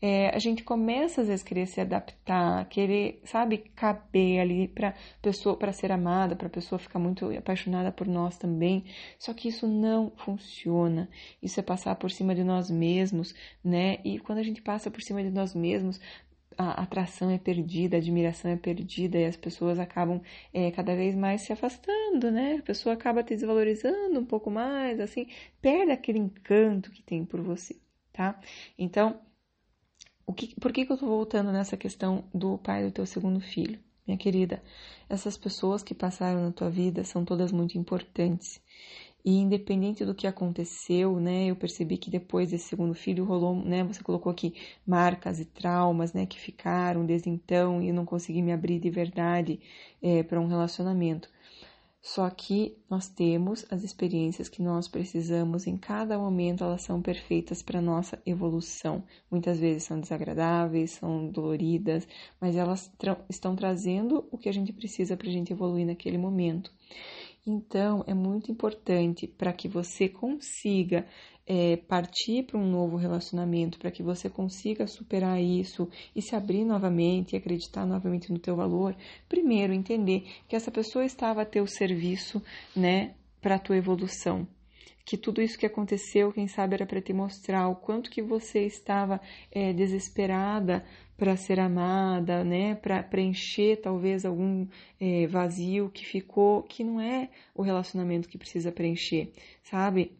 é, 0.02 0.28
a 0.28 0.38
gente 0.38 0.62
começa 0.62 1.22
às 1.22 1.28
vezes 1.28 1.42
a 1.42 1.48
querer 1.48 1.66
se 1.66 1.80
adaptar, 1.80 2.68
querer, 2.68 3.18
sabe, 3.24 3.64
caber 3.74 4.40
ali 4.40 4.68
para 4.68 4.92
pessoa, 5.22 5.56
para 5.56 5.72
ser 5.72 5.90
amada, 5.90 6.36
para 6.36 6.50
pessoa 6.50 6.78
ficar 6.78 6.98
muito 6.98 7.30
apaixonada 7.30 7.90
por 7.90 8.06
nós 8.06 8.36
também. 8.36 8.84
Só 9.18 9.32
que 9.32 9.48
isso 9.48 9.66
não 9.66 10.12
funciona. 10.16 11.08
Isso 11.42 11.60
é 11.60 11.62
passar 11.62 11.94
por 11.96 12.10
cima 12.10 12.34
de 12.34 12.44
nós 12.44 12.70
mesmos, 12.70 13.34
né? 13.62 13.98
E 14.04 14.18
quando 14.18 14.38
a 14.38 14.42
gente 14.42 14.62
passa 14.62 14.90
por 14.90 15.02
cima 15.02 15.22
de 15.22 15.30
nós 15.30 15.54
mesmos, 15.54 16.00
a 16.56 16.82
atração 16.82 17.30
é 17.30 17.38
perdida, 17.38 17.96
a 17.96 18.00
admiração 18.00 18.50
é 18.50 18.56
perdida 18.56 19.18
e 19.18 19.26
as 19.26 19.36
pessoas 19.36 19.78
acabam 19.78 20.20
é, 20.52 20.70
cada 20.70 20.94
vez 20.94 21.14
mais 21.14 21.42
se 21.42 21.52
afastando, 21.52 22.30
né? 22.30 22.56
A 22.58 22.62
pessoa 22.62 22.94
acaba 22.94 23.22
te 23.22 23.34
desvalorizando 23.34 24.18
um 24.18 24.24
pouco 24.24 24.50
mais, 24.50 25.00
assim, 25.00 25.26
perde 25.60 25.92
aquele 25.92 26.18
encanto 26.18 26.90
que 26.90 27.02
tem 27.02 27.24
por 27.24 27.40
você, 27.40 27.76
tá? 28.12 28.40
Então, 28.78 29.20
o 30.26 30.32
que, 30.32 30.54
por 30.60 30.72
que, 30.72 30.86
que 30.86 30.92
eu 30.92 30.96
tô 30.96 31.06
voltando 31.06 31.52
nessa 31.52 31.76
questão 31.76 32.24
do 32.32 32.58
pai 32.58 32.84
do 32.84 32.92
teu 32.92 33.06
segundo 33.06 33.40
filho? 33.40 33.78
Minha 34.06 34.18
querida, 34.18 34.62
essas 35.08 35.36
pessoas 35.36 35.82
que 35.82 35.94
passaram 35.94 36.42
na 36.42 36.52
tua 36.52 36.70
vida 36.70 37.04
são 37.04 37.24
todas 37.24 37.50
muito 37.52 37.78
importantes. 37.78 38.60
E 39.24 39.38
independente 39.38 40.04
do 40.04 40.14
que 40.14 40.26
aconteceu, 40.26 41.18
né, 41.18 41.46
eu 41.46 41.56
percebi 41.56 41.96
que 41.96 42.10
depois 42.10 42.50
desse 42.50 42.68
segundo 42.68 42.94
filho 42.94 43.24
rolou, 43.24 43.56
né, 43.56 43.82
você 43.82 44.02
colocou 44.02 44.30
aqui 44.30 44.54
marcas 44.86 45.40
e 45.40 45.46
traumas, 45.46 46.12
né, 46.12 46.26
que 46.26 46.38
ficaram 46.38 47.06
desde 47.06 47.30
então 47.30 47.82
e 47.82 47.88
eu 47.88 47.94
não 47.94 48.04
consegui 48.04 48.42
me 48.42 48.52
abrir 48.52 48.78
de 48.78 48.90
verdade 48.90 49.58
é, 50.02 50.22
para 50.22 50.38
um 50.40 50.46
relacionamento. 50.46 51.30
Só 52.02 52.28
que 52.28 52.76
nós 52.88 53.08
temos 53.08 53.64
as 53.70 53.82
experiências 53.82 54.46
que 54.46 54.60
nós 54.60 54.86
precisamos 54.86 55.66
em 55.66 55.74
cada 55.78 56.18
momento, 56.18 56.62
elas 56.62 56.82
são 56.82 57.00
perfeitas 57.00 57.62
para 57.62 57.80
nossa 57.80 58.20
evolução. 58.26 59.02
Muitas 59.30 59.58
vezes 59.58 59.84
são 59.84 59.98
desagradáveis, 59.98 60.90
são 60.90 61.28
doloridas, 61.30 62.06
mas 62.38 62.56
elas 62.56 62.92
tra 62.98 63.18
estão 63.26 63.56
trazendo 63.56 64.28
o 64.30 64.36
que 64.36 64.50
a 64.50 64.52
gente 64.52 64.70
precisa 64.70 65.16
para 65.16 65.28
a 65.28 65.32
gente 65.32 65.50
evoluir 65.50 65.86
naquele 65.86 66.18
momento. 66.18 66.70
Então, 67.46 68.02
é 68.06 68.14
muito 68.14 68.50
importante 68.50 69.26
para 69.26 69.52
que 69.52 69.68
você 69.68 70.08
consiga 70.08 71.06
é, 71.46 71.76
partir 71.76 72.44
para 72.44 72.58
um 72.58 72.70
novo 72.70 72.96
relacionamento, 72.96 73.78
para 73.78 73.90
que 73.90 74.02
você 74.02 74.30
consiga 74.30 74.86
superar 74.86 75.40
isso 75.42 75.88
e 76.16 76.22
se 76.22 76.34
abrir 76.34 76.64
novamente 76.64 77.32
e 77.32 77.36
acreditar 77.36 77.84
novamente 77.84 78.32
no 78.32 78.38
teu 78.38 78.56
valor. 78.56 78.96
Primeiro, 79.28 79.74
entender 79.74 80.26
que 80.48 80.56
essa 80.56 80.70
pessoa 80.70 81.04
estava 81.04 81.42
a 81.42 81.46
teu 81.46 81.66
serviço, 81.66 82.42
né, 82.74 83.14
para 83.42 83.56
a 83.56 83.58
tua 83.58 83.76
evolução 83.76 84.48
que 85.04 85.18
tudo 85.18 85.42
isso 85.42 85.58
que 85.58 85.66
aconteceu, 85.66 86.32
quem 86.32 86.48
sabe, 86.48 86.74
era 86.74 86.86
para 86.86 87.00
te 87.00 87.12
mostrar 87.12 87.68
o 87.68 87.76
quanto 87.76 88.10
que 88.10 88.22
você 88.22 88.64
estava 88.64 89.20
é, 89.52 89.72
desesperada 89.72 90.84
para 91.16 91.36
ser 91.36 91.60
amada, 91.60 92.42
né, 92.42 92.74
para 92.74 93.02
preencher 93.02 93.76
talvez 93.76 94.24
algum 94.24 94.66
é, 95.00 95.26
vazio 95.26 95.90
que 95.90 96.04
ficou, 96.04 96.62
que 96.62 96.82
não 96.82 97.00
é 97.00 97.28
o 97.54 97.62
relacionamento 97.62 98.28
que 98.28 98.38
precisa 98.38 98.72
preencher, 98.72 99.30
sabe? 99.62 100.12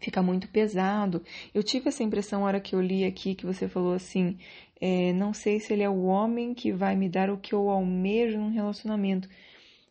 Fica 0.00 0.22
muito 0.22 0.48
pesado. 0.48 1.22
Eu 1.52 1.62
tive 1.62 1.88
essa 1.88 2.02
impressão 2.02 2.40
na 2.40 2.46
hora 2.46 2.60
que 2.60 2.74
eu 2.74 2.80
li 2.80 3.04
aqui 3.04 3.34
que 3.34 3.46
você 3.46 3.68
falou 3.68 3.94
assim, 3.94 4.38
é, 4.80 5.12
não 5.12 5.32
sei 5.32 5.58
se 5.58 5.72
ele 5.72 5.82
é 5.82 5.90
o 5.90 6.04
homem 6.04 6.54
que 6.54 6.72
vai 6.72 6.94
me 6.94 7.08
dar 7.08 7.30
o 7.30 7.38
que 7.38 7.52
eu 7.52 7.68
almejo 7.68 8.38
num 8.38 8.50
relacionamento. 8.50 9.28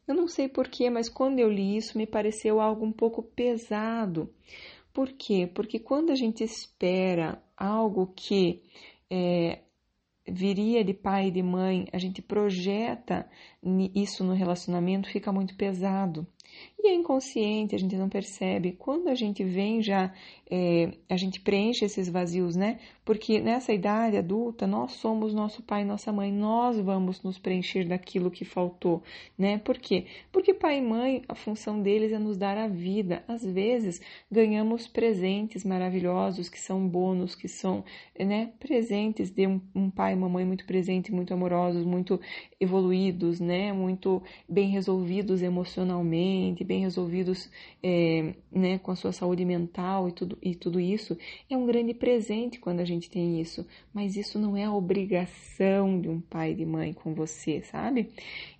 Eu 0.08 0.16
não 0.16 0.28
sei 0.28 0.48
porquê, 0.48 0.90
mas 0.90 1.10
quando 1.10 1.40
eu 1.40 1.50
li 1.50 1.76
isso 1.76 1.98
me 1.98 2.08
pareceu 2.08 2.62
algo 2.62 2.86
um 2.86 2.92
pouco 2.92 3.22
pesado. 3.22 4.34
Por 4.94 5.12
quê? 5.12 5.50
Porque 5.54 5.78
quando 5.78 6.12
a 6.12 6.16
gente 6.16 6.44
espera 6.44 7.42
algo 7.58 8.14
que 8.16 8.62
é, 9.12 9.60
viria 10.28 10.84
de 10.84 10.94
pai 10.94 11.28
e 11.28 11.32
de 11.32 11.42
mãe, 11.42 11.88
a 11.92 11.98
gente 11.98 12.22
projeta 12.22 13.28
isso 13.96 14.24
no 14.24 14.34
relacionamento, 14.34 15.10
fica 15.10 15.32
muito 15.32 15.56
pesado. 15.56 16.28
E 16.80 16.90
é 16.90 16.94
inconsciente, 16.94 17.76
a 17.76 17.80
gente 17.80 17.96
não 17.96 18.08
percebe. 18.08 18.74
Quando 18.74 19.08
a 19.10 19.16
gente 19.16 19.44
vem 19.44 19.82
já, 19.82 20.14
é, 20.50 20.92
a 21.10 21.18
gente 21.18 21.40
preenche 21.42 21.86
esses 21.86 22.08
vazios, 22.08 22.56
né? 22.56 22.80
Porque 23.04 23.40
nessa 23.40 23.74
idade 23.74 24.18
adulta, 24.18 24.68
nós 24.68 24.94
somos 24.94 25.34
nosso 25.34 25.64
pai 25.64 25.82
e 25.82 25.86
nossa 25.86 26.12
mãe, 26.12 26.32
nós 26.32 26.78
vamos 26.80 27.24
nos 27.24 27.40
preencher 27.40 27.86
daquilo 27.86 28.30
que 28.30 28.46
faltou, 28.46 29.02
né? 29.38 29.58
Por 29.58 29.78
quê? 29.78 30.06
Porque 30.32 30.54
pai 30.54 30.78
e 30.80 30.82
mãe, 30.82 31.24
a 31.28 31.34
função 31.34 31.82
deles 31.82 32.12
é 32.12 32.20
nos 32.20 32.38
dar 32.38 32.58
a 32.58 32.68
vida. 32.68 33.24
Às 33.28 33.46
vezes, 33.46 34.02
ganhamos 34.32 34.88
presentes 34.88 35.64
maravilhosos, 35.66 36.50
que 36.50 36.60
são 36.60 36.88
bônus, 36.88 37.34
que 37.34 37.48
são, 37.48 37.84
né, 38.20 38.52
presentes 38.60 39.32
de 39.32 39.48
um, 39.48 39.62
um 39.74 39.90
pai 39.90 40.14
e 40.14 40.16
uma 40.16 40.30
mãe 40.30 40.46
muito 40.46 40.66
presentes, 40.66 41.12
muito 41.12 41.34
amorosos, 41.34 41.86
muito 41.86 42.20
evoluídos, 42.60 43.40
né? 43.40 43.74
Muito 43.74 44.22
bem 44.48 44.70
resolvidos 44.70 45.42
emocionalmente, 45.42 46.37
bem 46.64 46.82
resolvidos 46.82 47.50
é, 47.82 48.34
né, 48.52 48.78
com 48.80 48.92
a 48.92 48.96
sua 48.96 49.12
saúde 49.12 49.46
mental 49.46 50.10
e 50.10 50.12
tudo, 50.12 50.38
e 50.42 50.56
tudo 50.56 50.80
isso, 50.80 51.18
é 51.50 51.56
um 51.56 51.66
grande 51.66 51.94
presente 51.94 52.60
quando 52.60 52.80
a 52.80 52.86
gente 52.86 53.10
tem 53.10 53.40
isso. 53.40 53.66
Mas 53.94 54.16
isso 54.16 54.38
não 54.38 54.56
é 54.56 54.66
a 54.66 54.74
obrigação 54.74 56.00
de 56.00 56.10
um 56.10 56.20
pai 56.20 56.52
e 56.52 56.56
de 56.56 56.66
mãe 56.66 56.94
com 56.94 57.14
você, 57.14 57.62
sabe? 57.62 58.10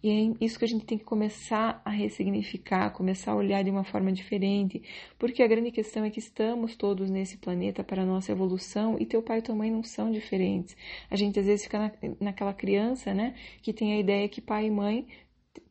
E 0.02 0.10
é 0.10 0.36
isso 0.40 0.58
que 0.58 0.66
a 0.66 0.68
gente 0.68 0.86
tem 0.86 0.98
que 0.98 1.04
começar 1.04 1.82
a 1.84 1.90
ressignificar, 1.90 2.92
começar 2.92 3.32
a 3.32 3.36
olhar 3.36 3.64
de 3.64 3.70
uma 3.70 3.84
forma 3.84 4.12
diferente. 4.12 4.82
Porque 5.18 5.44
a 5.44 5.48
grande 5.48 5.72
questão 5.72 6.04
é 6.04 6.10
que 6.10 6.20
estamos 6.20 6.76
todos 6.76 7.10
nesse 7.10 7.38
planeta 7.38 7.84
para 7.84 8.04
a 8.04 8.06
nossa 8.06 8.32
evolução 8.32 8.98
e 9.00 9.06
teu 9.06 9.22
pai 9.22 9.40
e 9.40 9.42
tua 9.42 9.56
mãe 9.56 9.72
não 9.72 9.84
são 9.84 10.12
diferentes. 10.12 10.76
A 11.10 11.16
gente 11.16 11.40
às 11.40 11.46
vezes 11.46 11.64
fica 11.64 11.80
na, 11.80 11.92
naquela 12.20 12.54
criança, 12.54 13.14
né, 13.14 13.36
que 13.62 13.74
tem 13.74 13.94
a 13.94 14.00
ideia 14.00 14.28
que 14.30 14.42
pai 14.42 14.68
e 14.68 14.72
mãe 14.72 15.06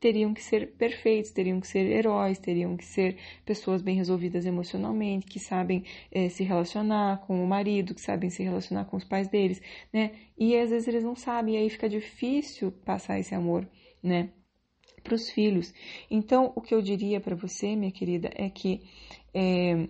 teriam 0.00 0.33
que 0.35 0.43
ser 0.43 0.73
perfeitos, 0.73 1.31
teriam 1.31 1.61
que 1.61 1.66
ser 1.66 1.87
heróis, 1.87 2.38
teriam 2.38 2.76
que 2.76 2.85
ser 2.85 3.16
pessoas 3.45 3.83
bem 3.83 3.97
resolvidas 3.97 4.47
emocionalmente, 4.47 5.26
que 5.26 5.38
sabem 5.38 5.85
é, 6.11 6.28
se 6.28 6.45
relacionar 6.45 7.19
com 7.26 7.43
o 7.43 7.47
marido, 7.47 7.95
que 7.95 8.00
sabem 8.00 8.31
se 8.31 8.43
relacionar 8.43 8.85
com 8.87 8.97
os 8.97 9.05
pais 9.05 9.28
deles, 9.28 9.61
né? 9.93 10.12
E 10.38 10.57
às 10.57 10.71
vezes 10.71 10.88
eles 10.88 11.05
não 11.05 11.16
sabem, 11.16 11.55
e 11.55 11.59
aí 11.59 11.71
fica 11.71 11.88
difícil 11.88 12.71
passar 12.71 13.19
esse 13.19 13.35
amor, 13.35 13.69
né? 14.02 14.31
Para 15.02 15.14
os 15.14 15.31
filhos. 15.31 15.73
Então, 16.11 16.52
o 16.57 16.61
que 16.61 16.75
eu 16.75 16.83
diria 16.83 17.21
para 17.21 17.37
você, 17.37 17.76
minha 17.76 17.93
querida, 17.93 18.31
é 18.35 18.50
que 18.50 18.83
é, 19.33 19.88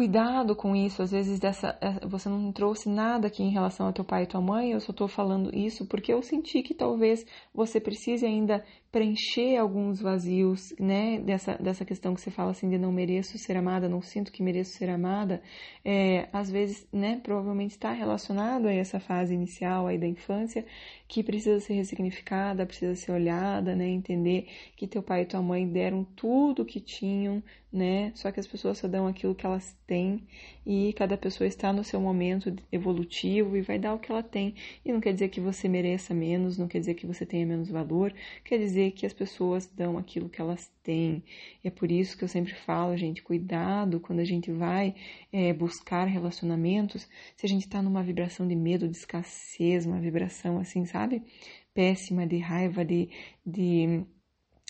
cuidado 0.00 0.56
com 0.56 0.74
isso. 0.74 1.02
Às 1.02 1.10
vezes 1.10 1.38
dessa, 1.38 1.76
é, 1.78 2.06
você 2.06 2.26
não 2.26 2.50
trouxe 2.52 2.88
nada 2.88 3.26
aqui 3.26 3.42
em 3.42 3.50
relação 3.50 3.86
ao 3.86 3.92
teu 3.92 4.02
pai 4.02 4.22
e 4.22 4.26
tua 4.26 4.40
mãe, 4.40 4.72
eu 4.72 4.80
só 4.80 4.92
estou 4.92 5.06
falando 5.06 5.54
isso 5.54 5.84
porque 5.84 6.10
eu 6.10 6.22
senti 6.22 6.62
que 6.62 6.72
talvez 6.72 7.26
você 7.52 7.78
precise 7.78 8.24
ainda 8.24 8.64
preencher 8.90 9.56
alguns 9.56 10.00
vazios, 10.00 10.74
né? 10.78 11.20
Dessa, 11.20 11.54
dessa 11.54 11.84
questão 11.84 12.14
que 12.14 12.20
você 12.20 12.30
fala 12.30 12.50
assim 12.50 12.68
de 12.68 12.76
não 12.76 12.90
mereço 12.90 13.38
ser 13.38 13.56
amada, 13.56 13.88
não 13.88 14.02
sinto 14.02 14.32
que 14.32 14.42
mereço 14.42 14.72
ser 14.72 14.90
amada. 14.90 15.40
É, 15.84 16.28
às 16.32 16.50
vezes, 16.50 16.86
né? 16.92 17.20
Provavelmente 17.22 17.72
está 17.72 17.92
relacionado 17.92 18.66
a 18.66 18.72
essa 18.72 18.98
fase 18.98 19.34
inicial 19.34 19.86
aí 19.86 19.98
da 19.98 20.06
infância 20.06 20.64
que 21.06 21.22
precisa 21.22 21.60
ser 21.60 21.74
ressignificada, 21.74 22.66
precisa 22.66 22.94
ser 22.96 23.12
olhada, 23.12 23.76
né? 23.76 23.88
Entender 23.88 24.48
que 24.76 24.88
teu 24.88 25.02
pai 25.02 25.22
e 25.22 25.26
tua 25.26 25.42
mãe 25.42 25.68
deram 25.68 26.04
tudo 26.04 26.62
o 26.62 26.64
que 26.64 26.80
tinham, 26.80 27.42
né? 27.72 28.10
Só 28.14 28.32
que 28.32 28.40
as 28.40 28.46
pessoas 28.46 28.78
só 28.78 28.88
dão 28.88 29.06
aquilo 29.06 29.34
que 29.34 29.46
elas 29.46 29.76
têm 29.90 30.22
e 30.64 30.92
cada 30.92 31.18
pessoa 31.18 31.48
está 31.48 31.72
no 31.72 31.82
seu 31.82 32.00
momento 32.00 32.54
evolutivo 32.70 33.56
e 33.56 33.60
vai 33.60 33.76
dar 33.76 33.92
o 33.92 33.98
que 33.98 34.12
ela 34.12 34.22
tem. 34.22 34.54
E 34.84 34.92
não 34.92 35.00
quer 35.00 35.12
dizer 35.12 35.30
que 35.30 35.40
você 35.40 35.68
mereça 35.68 36.14
menos, 36.14 36.56
não 36.56 36.68
quer 36.68 36.78
dizer 36.78 36.94
que 36.94 37.08
você 37.08 37.26
tenha 37.26 37.44
menos 37.44 37.68
valor, 37.68 38.14
quer 38.44 38.58
dizer 38.58 38.92
que 38.92 39.04
as 39.04 39.12
pessoas 39.12 39.66
dão 39.66 39.98
aquilo 39.98 40.28
que 40.28 40.40
elas 40.40 40.70
têm. 40.84 41.24
E 41.64 41.66
é 41.66 41.70
por 41.72 41.90
isso 41.90 42.16
que 42.16 42.22
eu 42.22 42.28
sempre 42.28 42.54
falo, 42.54 42.96
gente, 42.96 43.20
cuidado 43.20 43.98
quando 43.98 44.20
a 44.20 44.24
gente 44.24 44.52
vai 44.52 44.94
é, 45.32 45.52
buscar 45.52 46.04
relacionamentos, 46.04 47.08
se 47.36 47.44
a 47.44 47.48
gente 47.48 47.64
está 47.64 47.82
numa 47.82 48.04
vibração 48.04 48.46
de 48.46 48.54
medo, 48.54 48.88
de 48.88 48.96
escassez, 48.96 49.86
uma 49.86 50.00
vibração 50.00 50.58
assim, 50.60 50.84
sabe? 50.84 51.20
Péssima, 51.74 52.24
de 52.24 52.38
raiva, 52.38 52.84
de, 52.84 53.08
de 53.44 54.04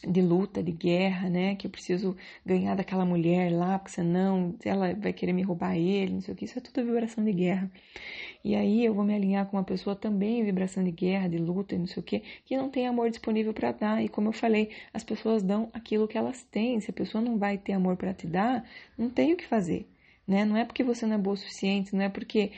de 0.06 0.22
luta, 0.22 0.62
de 0.62 0.72
guerra, 0.72 1.28
né? 1.28 1.54
Que 1.56 1.66
eu 1.66 1.70
preciso 1.70 2.16
ganhar 2.44 2.74
daquela 2.74 3.04
mulher 3.04 3.52
lá, 3.52 3.78
porque 3.78 3.92
senão 3.92 4.54
ela 4.64 4.94
vai 4.94 5.12
querer 5.12 5.32
me 5.32 5.42
roubar 5.42 5.76
ele, 5.76 6.14
não 6.14 6.20
sei 6.20 6.34
o 6.34 6.36
que. 6.36 6.44
Isso 6.44 6.58
é 6.58 6.62
tudo 6.62 6.84
vibração 6.84 7.24
de 7.24 7.32
guerra. 7.32 7.70
E 8.44 8.54
aí 8.54 8.84
eu 8.84 8.94
vou 8.94 9.04
me 9.04 9.14
alinhar 9.14 9.46
com 9.46 9.56
uma 9.56 9.64
pessoa 9.64 9.94
também 9.94 10.40
em 10.40 10.44
vibração 10.44 10.82
de 10.82 10.90
guerra, 10.90 11.28
de 11.28 11.38
luta 11.38 11.74
e 11.74 11.78
não 11.78 11.86
sei 11.86 12.00
o 12.00 12.02
que, 12.02 12.22
que 12.44 12.56
não 12.56 12.70
tem 12.70 12.86
amor 12.86 13.10
disponível 13.10 13.52
para 13.52 13.72
dar. 13.72 14.02
E 14.04 14.08
como 14.08 14.28
eu 14.28 14.32
falei, 14.32 14.70
as 14.94 15.04
pessoas 15.04 15.42
dão 15.42 15.68
aquilo 15.72 16.08
que 16.08 16.18
elas 16.18 16.42
têm. 16.44 16.80
Se 16.80 16.90
a 16.90 16.94
pessoa 16.94 17.22
não 17.22 17.38
vai 17.38 17.58
ter 17.58 17.72
amor 17.72 17.96
para 17.96 18.14
te 18.14 18.26
dar, 18.26 18.64
não 18.96 19.10
tem 19.10 19.32
o 19.34 19.36
que 19.36 19.46
fazer 19.46 19.86
né? 20.30 20.44
Não 20.44 20.56
é 20.56 20.64
porque 20.64 20.84
você 20.84 21.04
não 21.06 21.16
é 21.16 21.18
boa 21.18 21.34
o 21.34 21.36
suficiente, 21.36 21.94
não 21.94 22.04
é 22.04 22.08
porque 22.08 22.52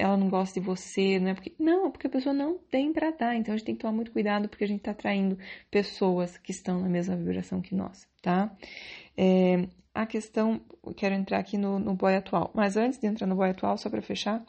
ela 0.00 0.16
não 0.16 0.28
gosta 0.28 0.58
de 0.58 0.66
você, 0.66 1.18
não 1.18 1.28
é 1.28 1.34
porque. 1.34 1.52
Não, 1.58 1.90
porque 1.90 2.06
a 2.06 2.10
pessoa 2.10 2.34
não 2.34 2.58
tem 2.58 2.92
para 2.92 3.10
dar. 3.10 3.36
Então 3.36 3.54
a 3.54 3.56
gente 3.56 3.66
tem 3.66 3.74
que 3.74 3.80
tomar 3.82 3.92
muito 3.92 4.10
cuidado 4.10 4.48
porque 4.48 4.64
a 4.64 4.66
gente 4.66 4.80
está 4.80 4.92
atraindo 4.92 5.38
pessoas 5.70 6.36
que 6.38 6.50
estão 6.50 6.80
na 6.80 6.88
mesma 6.88 7.16
vibração 7.16 7.60
que 7.60 7.74
nós, 7.74 8.08
tá? 8.22 8.50
É, 9.16 9.68
a 9.94 10.06
questão, 10.06 10.60
quero 10.96 11.14
entrar 11.14 11.38
aqui 11.38 11.58
no, 11.58 11.78
no 11.78 11.94
boy 11.94 12.14
atual, 12.14 12.50
mas 12.54 12.76
antes 12.76 12.98
de 12.98 13.06
entrar 13.06 13.26
no 13.26 13.36
boy 13.36 13.50
atual, 13.50 13.76
só 13.76 13.90
para 13.90 14.00
fechar, 14.00 14.44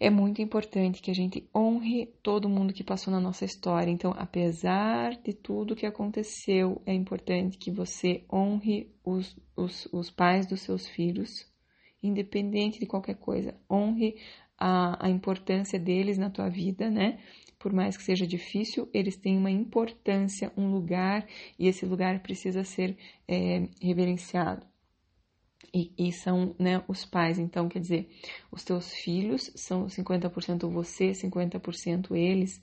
é 0.00 0.10
muito 0.10 0.40
importante 0.40 1.02
que 1.02 1.10
a 1.10 1.14
gente 1.14 1.48
honre 1.54 2.06
todo 2.22 2.48
mundo 2.48 2.72
que 2.72 2.84
passou 2.84 3.12
na 3.12 3.18
nossa 3.18 3.44
história. 3.44 3.90
Então, 3.90 4.14
apesar 4.16 5.16
de 5.16 5.32
tudo 5.32 5.74
que 5.74 5.86
aconteceu, 5.86 6.80
é 6.86 6.94
importante 6.94 7.58
que 7.58 7.70
você 7.70 8.22
honre 8.32 8.92
os, 9.04 9.36
os, 9.56 9.88
os 9.92 10.10
pais 10.10 10.46
dos 10.46 10.60
seus 10.60 10.86
filhos, 10.86 11.47
independente 12.02 12.78
de 12.80 12.86
qualquer 12.86 13.16
coisa. 13.16 13.54
Honre 13.70 14.16
a, 14.58 15.06
a 15.06 15.08
importância 15.08 15.78
deles 15.78 16.18
na 16.18 16.30
tua 16.30 16.48
vida, 16.48 16.90
né? 16.90 17.18
Por 17.58 17.72
mais 17.72 17.96
que 17.96 18.04
seja 18.04 18.26
difícil, 18.26 18.88
eles 18.94 19.16
têm 19.16 19.36
uma 19.36 19.50
importância, 19.50 20.52
um 20.56 20.70
lugar, 20.70 21.26
e 21.58 21.66
esse 21.66 21.84
lugar 21.84 22.20
precisa 22.20 22.62
ser 22.62 22.96
é, 23.26 23.68
reverenciado. 23.82 24.64
E, 25.74 25.92
e, 25.98 26.12
são 26.12 26.54
né, 26.58 26.82
os 26.88 27.04
pais, 27.04 27.38
então 27.38 27.68
quer 27.68 27.80
dizer, 27.80 28.08
os 28.50 28.64
teus 28.64 28.94
filhos 28.94 29.50
são 29.54 29.86
50% 29.86 30.66
você, 30.70 31.12
50% 31.12 32.16
eles, 32.16 32.62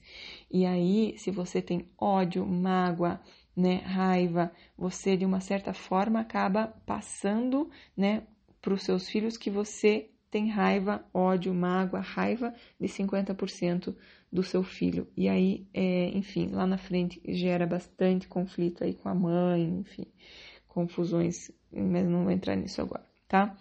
e 0.49 0.65
aí 0.65 1.15
se 1.17 1.29
você 1.29 1.61
tem 1.61 1.87
ódio, 1.99 2.45
mágoa, 2.47 3.21
né, 3.55 3.75
raiva, 3.75 4.51
você 4.75 5.15
de 5.15 5.23
uma 5.23 5.39
certa 5.39 5.71
forma 5.71 6.19
acaba 6.19 6.67
passando 6.85 7.69
né, 7.95 8.23
para 8.65 8.73
os 8.73 8.81
seus 8.81 9.07
filhos 9.07 9.37
que 9.37 9.51
você 9.51 10.09
tem 10.31 10.49
raiva, 10.49 11.05
ódio, 11.13 11.53
mágoa, 11.53 11.99
raiva 11.99 12.51
de 12.79 12.87
50% 12.87 13.95
do 14.31 14.41
seu 14.41 14.63
filho. 14.63 15.07
E 15.15 15.29
aí, 15.29 15.67
é, 15.71 16.09
enfim, 16.09 16.49
lá 16.51 16.65
na 16.65 16.77
frente 16.77 17.21
gera 17.27 17.67
bastante 17.67 18.27
conflito 18.27 18.83
aí 18.83 18.95
com 18.95 19.07
a 19.07 19.13
mãe, 19.13 19.63
enfim, 19.63 20.07
confusões 20.67 21.51
mas 21.71 22.07
não 22.07 22.23
vou 22.23 22.31
entrar 22.31 22.55
nisso 22.55 22.81
agora, 22.81 23.05
tá? 23.27 23.55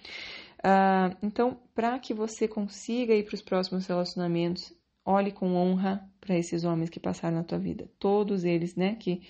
Uh, 0.60 1.16
então, 1.22 1.60
para 1.74 1.98
que 1.98 2.14
você 2.14 2.48
consiga 2.48 3.14
ir 3.14 3.24
para 3.24 3.34
os 3.34 3.42
próximos 3.42 3.86
relacionamentos, 3.86 4.72
olhe 5.04 5.32
com 5.32 5.54
honra 5.54 6.08
para 6.20 6.38
esses 6.38 6.64
homens 6.64 6.88
que 6.88 6.98
passaram 6.98 7.36
na 7.36 7.44
tua 7.44 7.58
vida. 7.58 7.90
Todos 7.98 8.44
eles, 8.44 8.74
né? 8.74 8.94
Que 8.94 9.22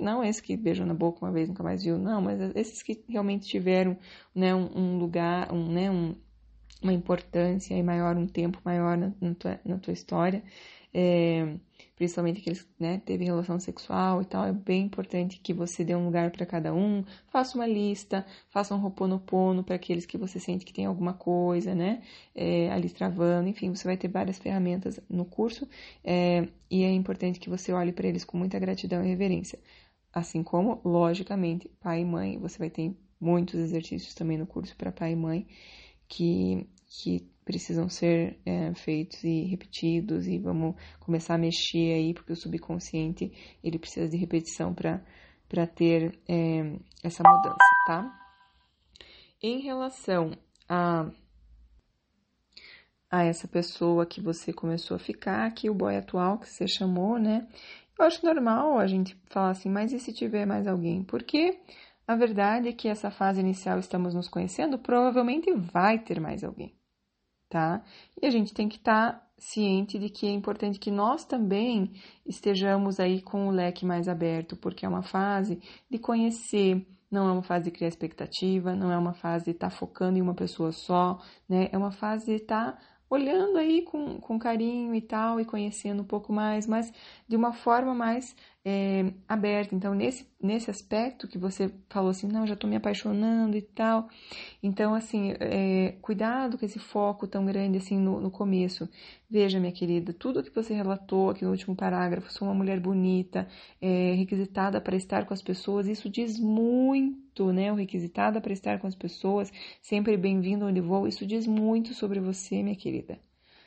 não 0.00 0.24
esses 0.24 0.40
que 0.40 0.56
beijam 0.56 0.86
na 0.86 0.94
boca 0.94 1.24
uma 1.24 1.32
vez 1.32 1.48
nunca 1.48 1.62
mais 1.62 1.82
viu, 1.82 1.98
não, 1.98 2.20
mas 2.20 2.40
esses 2.54 2.82
que 2.82 3.02
realmente 3.08 3.46
tiveram, 3.46 3.96
né, 4.34 4.54
um, 4.54 4.70
um 4.76 4.98
lugar, 4.98 5.52
um, 5.52 5.72
né, 5.72 5.90
um, 5.90 6.14
uma 6.82 6.92
importância 6.92 7.82
maior, 7.82 8.16
um 8.16 8.26
tempo 8.26 8.58
maior 8.64 8.96
na, 8.96 9.12
na, 9.20 9.34
tua, 9.34 9.60
na 9.64 9.78
tua 9.78 9.92
história 9.92 10.42
é, 10.94 11.56
principalmente 11.96 12.40
que 12.40 12.48
eles 12.48 12.66
né, 12.78 13.02
teve 13.04 13.24
relação 13.24 13.58
sexual 13.58 14.22
e 14.22 14.24
tal, 14.24 14.44
é 14.44 14.52
bem 14.52 14.84
importante 14.84 15.40
que 15.40 15.52
você 15.52 15.84
dê 15.84 15.94
um 15.94 16.04
lugar 16.04 16.30
para 16.30 16.46
cada 16.46 16.72
um, 16.72 17.04
faça 17.26 17.56
uma 17.56 17.66
lista, 17.66 18.24
faça 18.48 18.74
um 18.74 18.78
roponopono 18.78 19.64
para 19.64 19.74
aqueles 19.74 20.06
que 20.06 20.16
você 20.16 20.38
sente 20.38 20.64
que 20.64 20.72
tem 20.72 20.86
alguma 20.86 21.12
coisa, 21.12 21.74
né, 21.74 22.02
é, 22.34 22.70
ali 22.70 22.88
travando, 22.88 23.48
enfim, 23.48 23.74
você 23.74 23.84
vai 23.84 23.96
ter 23.96 24.08
várias 24.08 24.38
ferramentas 24.38 25.00
no 25.08 25.24
curso 25.24 25.68
é, 26.04 26.48
e 26.70 26.84
é 26.84 26.92
importante 26.92 27.40
que 27.40 27.50
você 27.50 27.72
olhe 27.72 27.92
para 27.92 28.06
eles 28.06 28.24
com 28.24 28.38
muita 28.38 28.58
gratidão 28.58 29.04
e 29.04 29.08
reverência. 29.08 29.58
Assim 30.12 30.44
como, 30.44 30.80
logicamente, 30.84 31.68
pai 31.80 32.02
e 32.02 32.04
mãe, 32.04 32.38
você 32.38 32.56
vai 32.56 32.70
ter 32.70 32.96
muitos 33.20 33.54
exercícios 33.54 34.14
também 34.14 34.38
no 34.38 34.46
curso 34.46 34.76
para 34.76 34.92
pai 34.92 35.12
e 35.12 35.16
mãe 35.16 35.46
que, 36.08 36.68
que 36.86 37.28
precisam 37.44 37.88
ser 37.88 38.38
é, 38.44 38.74
feitos 38.74 39.22
e 39.22 39.44
repetidos 39.44 40.26
e 40.26 40.38
vamos 40.38 40.74
começar 40.98 41.34
a 41.34 41.38
mexer 41.38 41.92
aí 41.92 42.14
porque 42.14 42.32
o 42.32 42.36
subconsciente 42.36 43.30
ele 43.62 43.78
precisa 43.78 44.08
de 44.08 44.16
repetição 44.16 44.74
para 44.74 45.04
para 45.48 45.66
ter 45.66 46.18
é, 46.26 46.78
essa 47.02 47.22
mudança, 47.22 47.56
tá? 47.86 48.20
Em 49.42 49.60
relação 49.60 50.32
a 50.68 51.10
a 53.10 53.22
essa 53.22 53.46
pessoa 53.46 54.04
que 54.04 54.20
você 54.20 54.52
começou 54.52 54.96
a 54.96 54.98
ficar, 54.98 55.48
que 55.52 55.70
o 55.70 55.74
boy 55.74 55.96
atual 55.96 56.38
que 56.38 56.48
você 56.48 56.66
chamou, 56.66 57.16
né? 57.16 57.46
Eu 57.96 58.04
acho 58.06 58.24
normal 58.26 58.78
a 58.78 58.86
gente 58.88 59.16
falar 59.26 59.50
assim, 59.50 59.70
mas 59.70 59.92
e 59.92 60.00
se 60.00 60.12
tiver 60.12 60.44
mais 60.46 60.66
alguém? 60.66 61.04
Porque 61.04 61.60
a 62.08 62.16
verdade 62.16 62.68
é 62.68 62.72
que 62.72 62.88
essa 62.88 63.12
fase 63.12 63.38
inicial 63.38 63.78
estamos 63.78 64.14
nos 64.14 64.28
conhecendo, 64.28 64.78
provavelmente 64.78 65.52
vai 65.54 66.00
ter 66.00 66.20
mais 66.20 66.42
alguém 66.42 66.74
tá? 67.54 67.84
E 68.20 68.26
a 68.26 68.30
gente 68.30 68.52
tem 68.52 68.68
que 68.68 68.78
estar 68.78 69.12
tá 69.12 69.26
ciente 69.38 69.96
de 69.96 70.10
que 70.10 70.26
é 70.26 70.30
importante 70.32 70.80
que 70.80 70.90
nós 70.90 71.24
também 71.24 71.92
estejamos 72.26 72.98
aí 72.98 73.22
com 73.22 73.46
o 73.46 73.52
leque 73.52 73.86
mais 73.86 74.08
aberto, 74.08 74.56
porque 74.56 74.84
é 74.84 74.88
uma 74.88 75.04
fase 75.04 75.60
de 75.88 75.96
conhecer, 75.96 76.84
não 77.08 77.28
é 77.28 77.32
uma 77.32 77.44
fase 77.44 77.66
de 77.66 77.70
criar 77.70 77.86
expectativa, 77.86 78.74
não 78.74 78.90
é 78.90 78.98
uma 78.98 79.12
fase 79.12 79.44
de 79.44 79.50
estar 79.52 79.70
tá 79.70 79.76
focando 79.76 80.18
em 80.18 80.20
uma 80.20 80.34
pessoa 80.34 80.72
só, 80.72 81.20
né? 81.48 81.68
É 81.70 81.78
uma 81.78 81.92
fase 81.92 82.26
de 82.26 82.42
estar 82.42 82.72
tá 82.72 82.78
olhando 83.08 83.56
aí 83.56 83.82
com, 83.82 84.18
com 84.18 84.36
carinho 84.36 84.92
e 84.92 85.00
tal, 85.00 85.38
e 85.38 85.44
conhecendo 85.44 86.02
um 86.02 86.06
pouco 86.06 86.32
mais, 86.32 86.66
mas 86.66 86.92
de 87.28 87.36
uma 87.36 87.52
forma 87.52 87.94
mais 87.94 88.34
é, 88.64 89.12
aberta. 89.28 89.74
Então, 89.74 89.94
nesse, 89.94 90.26
nesse 90.42 90.70
aspecto 90.70 91.28
que 91.28 91.36
você 91.36 91.70
falou 91.90 92.10
assim, 92.10 92.26
não, 92.26 92.46
já 92.46 92.54
estou 92.54 92.68
me 92.68 92.76
apaixonando 92.76 93.56
e 93.56 93.62
tal. 93.62 94.08
Então, 94.62 94.94
assim, 94.94 95.34
é, 95.38 95.96
cuidado 96.00 96.56
com 96.58 96.64
esse 96.64 96.78
foco 96.78 97.26
tão 97.26 97.44
grande 97.44 97.78
assim 97.78 97.98
no, 97.98 98.20
no 98.20 98.30
começo. 98.30 98.88
Veja, 99.28 99.60
minha 99.60 99.72
querida, 99.72 100.12
tudo 100.12 100.42
que 100.42 100.54
você 100.54 100.72
relatou 100.74 101.30
aqui 101.30 101.44
no 101.44 101.50
último 101.50 101.76
parágrafo, 101.76 102.32
sou 102.32 102.48
uma 102.48 102.54
mulher 102.54 102.80
bonita, 102.80 103.48
é, 103.80 104.14
requisitada 104.14 104.80
para 104.80 104.96
estar 104.96 105.26
com 105.26 105.34
as 105.34 105.42
pessoas, 105.42 105.86
isso 105.88 106.08
diz 106.08 106.38
muito, 106.38 107.52
né? 107.52 107.72
O 107.72 107.74
requisitada 107.74 108.40
para 108.40 108.52
estar 108.52 108.78
com 108.78 108.86
as 108.86 108.94
pessoas, 108.94 109.52
sempre 109.82 110.16
bem-vindo 110.16 110.66
onde 110.66 110.80
vou, 110.80 111.08
isso 111.08 111.26
diz 111.26 111.46
muito 111.46 111.94
sobre 111.94 112.20
você, 112.20 112.62
minha 112.62 112.76
querida 112.76 113.18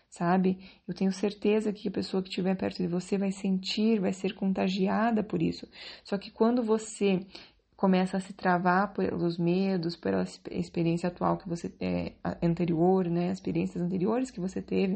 sabe? 0.10 0.58
Eu 0.88 0.94
tenho 0.94 1.12
certeza 1.12 1.74
que 1.74 1.88
a 1.88 1.92
pessoa 1.92 2.24
que 2.24 2.30
estiver 2.30 2.56
perto 2.56 2.78
de 2.78 2.88
você 2.88 3.18
vai 3.18 3.32
sentir, 3.32 4.00
vai 4.00 4.14
ser 4.14 4.34
contagiada 4.34 5.24
por 5.24 5.42
isso. 5.42 5.68
Só 6.04 6.18
que 6.18 6.32
quando 6.32 6.64
você 6.64 7.20
começa 7.76 8.18
a 8.18 8.20
se 8.20 8.34
travar 8.34 8.92
pelos 8.94 9.38
medos, 9.38 9.96
pela 9.96 10.24
experiência 10.50 11.10
atual 11.10 11.38
que 11.38 11.48
você 11.48 11.72
é 11.80 12.14
anterior, 12.42 13.08
né, 13.08 13.32
experiências 13.32 13.84
anteriores 13.84 14.32
que 14.32 14.40
você 14.40 14.62
teve, 14.62 14.96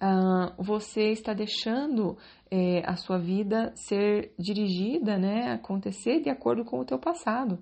uh, 0.00 0.62
você 0.62 1.10
está 1.10 1.34
deixando 1.34 2.16
é, 2.50 2.82
a 2.86 2.94
sua 2.94 3.18
vida 3.18 3.72
ser 3.74 4.32
dirigida, 4.38 5.18
né, 5.18 5.52
acontecer 5.52 6.20
de 6.20 6.30
acordo 6.30 6.64
com 6.64 6.78
o 6.78 6.84
teu 6.84 7.00
passado. 7.00 7.60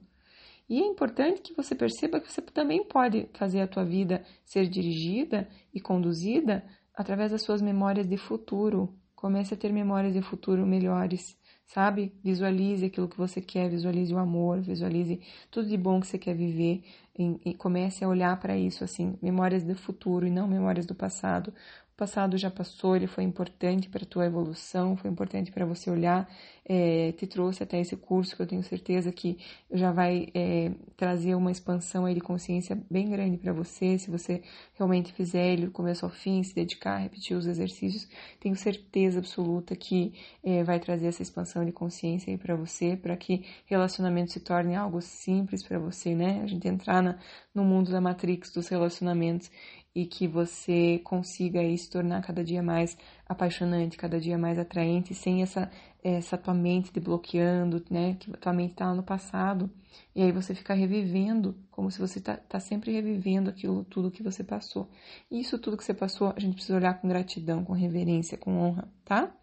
E 0.68 0.82
é 0.82 0.86
importante 0.86 1.40
que 1.40 1.54
você 1.54 1.74
perceba 1.74 2.20
que 2.20 2.30
você 2.30 2.42
também 2.42 2.84
pode 2.84 3.28
fazer 3.32 3.60
a 3.60 3.66
tua 3.66 3.84
vida 3.84 4.22
ser 4.44 4.68
dirigida 4.68 5.48
e 5.72 5.80
conduzida 5.80 6.62
através 6.94 7.32
das 7.32 7.42
suas 7.42 7.62
memórias 7.62 8.06
de 8.06 8.18
futuro. 8.18 8.94
Comece 9.14 9.54
a 9.54 9.56
ter 9.56 9.72
memórias 9.72 10.12
de 10.12 10.20
futuro 10.20 10.66
melhores, 10.66 11.36
sabe? 11.66 12.12
Visualize 12.22 12.84
aquilo 12.84 13.08
que 13.08 13.16
você 13.16 13.40
quer, 13.40 13.70
visualize 13.70 14.12
o 14.12 14.18
amor, 14.18 14.60
visualize 14.60 15.20
tudo 15.50 15.68
de 15.68 15.76
bom 15.76 16.00
que 16.00 16.06
você 16.06 16.18
quer 16.18 16.34
viver 16.34 16.84
e, 17.18 17.50
e 17.50 17.54
comece 17.54 18.04
a 18.04 18.08
olhar 18.08 18.38
para 18.38 18.56
isso 18.56 18.84
assim, 18.84 19.18
memórias 19.22 19.64
do 19.64 19.74
futuro 19.74 20.26
e 20.26 20.30
não 20.30 20.46
memórias 20.46 20.86
do 20.86 20.94
passado 20.94 21.52
passado 21.98 22.38
já 22.38 22.48
passou, 22.48 22.94
ele 22.94 23.08
foi 23.08 23.24
importante 23.24 23.88
para 23.88 24.04
a 24.04 24.06
tua 24.06 24.24
evolução, 24.24 24.96
foi 24.96 25.10
importante 25.10 25.50
para 25.50 25.66
você 25.66 25.90
olhar, 25.90 26.30
é, 26.64 27.10
te 27.12 27.26
trouxe 27.26 27.64
até 27.64 27.80
esse 27.80 27.96
curso 27.96 28.36
que 28.36 28.42
eu 28.42 28.46
tenho 28.46 28.62
certeza 28.62 29.10
que 29.10 29.36
já 29.72 29.90
vai 29.90 30.28
é, 30.32 30.70
trazer 30.96 31.34
uma 31.34 31.50
expansão 31.50 32.06
aí 32.06 32.14
de 32.14 32.20
consciência 32.20 32.80
bem 32.88 33.10
grande 33.10 33.36
para 33.36 33.52
você, 33.52 33.98
se 33.98 34.12
você 34.12 34.42
realmente 34.74 35.12
fizer 35.12 35.44
ele 35.52 35.66
do 35.66 35.72
começo 35.72 36.04
ao 36.04 36.10
fim, 36.10 36.40
se 36.44 36.54
dedicar, 36.54 36.98
repetir 36.98 37.36
os 37.36 37.48
exercícios, 37.48 38.08
tenho 38.38 38.54
certeza 38.54 39.18
absoluta 39.18 39.74
que 39.74 40.14
é, 40.44 40.62
vai 40.62 40.78
trazer 40.78 41.08
essa 41.08 41.22
expansão 41.22 41.64
de 41.64 41.72
consciência 41.72 42.30
aí 42.30 42.38
para 42.38 42.54
você, 42.54 42.96
para 42.96 43.16
que 43.16 43.44
relacionamento 43.66 44.30
se 44.30 44.38
torne 44.38 44.76
algo 44.76 45.00
simples 45.02 45.64
para 45.64 45.80
você, 45.80 46.14
né? 46.14 46.42
A 46.44 46.46
gente 46.46 46.68
entrar 46.68 47.02
na, 47.02 47.18
no 47.52 47.64
mundo 47.64 47.90
da 47.90 48.00
matrix 48.00 48.52
dos 48.52 48.68
relacionamentos 48.68 49.50
e 49.98 50.06
que 50.06 50.28
você 50.28 51.00
consiga 51.02 51.58
aí 51.58 51.76
se 51.76 51.90
tornar 51.90 52.22
cada 52.22 52.44
dia 52.44 52.62
mais 52.62 52.96
apaixonante, 53.28 53.96
cada 53.96 54.20
dia 54.20 54.38
mais 54.38 54.56
atraente, 54.56 55.12
sem 55.12 55.42
essa, 55.42 55.68
essa 56.04 56.38
tua 56.38 56.54
mente 56.54 56.92
te 56.92 57.00
bloqueando, 57.00 57.84
né? 57.90 58.16
Que 58.20 58.30
tua 58.36 58.52
mente 58.52 58.70
está 58.74 58.86
lá 58.86 58.94
no 58.94 59.02
passado. 59.02 59.68
E 60.14 60.22
aí 60.22 60.30
você 60.30 60.54
fica 60.54 60.72
revivendo, 60.72 61.56
como 61.72 61.90
se 61.90 61.98
você 61.98 62.20
tá, 62.20 62.36
tá 62.36 62.60
sempre 62.60 62.92
revivendo 62.92 63.50
aquilo 63.50 63.82
tudo 63.86 64.08
que 64.08 64.22
você 64.22 64.44
passou. 64.44 64.88
E 65.28 65.40
isso 65.40 65.58
tudo 65.58 65.76
que 65.76 65.82
você 65.82 65.94
passou, 65.94 66.32
a 66.36 66.38
gente 66.38 66.54
precisa 66.54 66.76
olhar 66.76 66.94
com 67.00 67.08
gratidão, 67.08 67.64
com 67.64 67.72
reverência, 67.72 68.38
com 68.38 68.56
honra, 68.56 68.88
tá? 69.04 69.34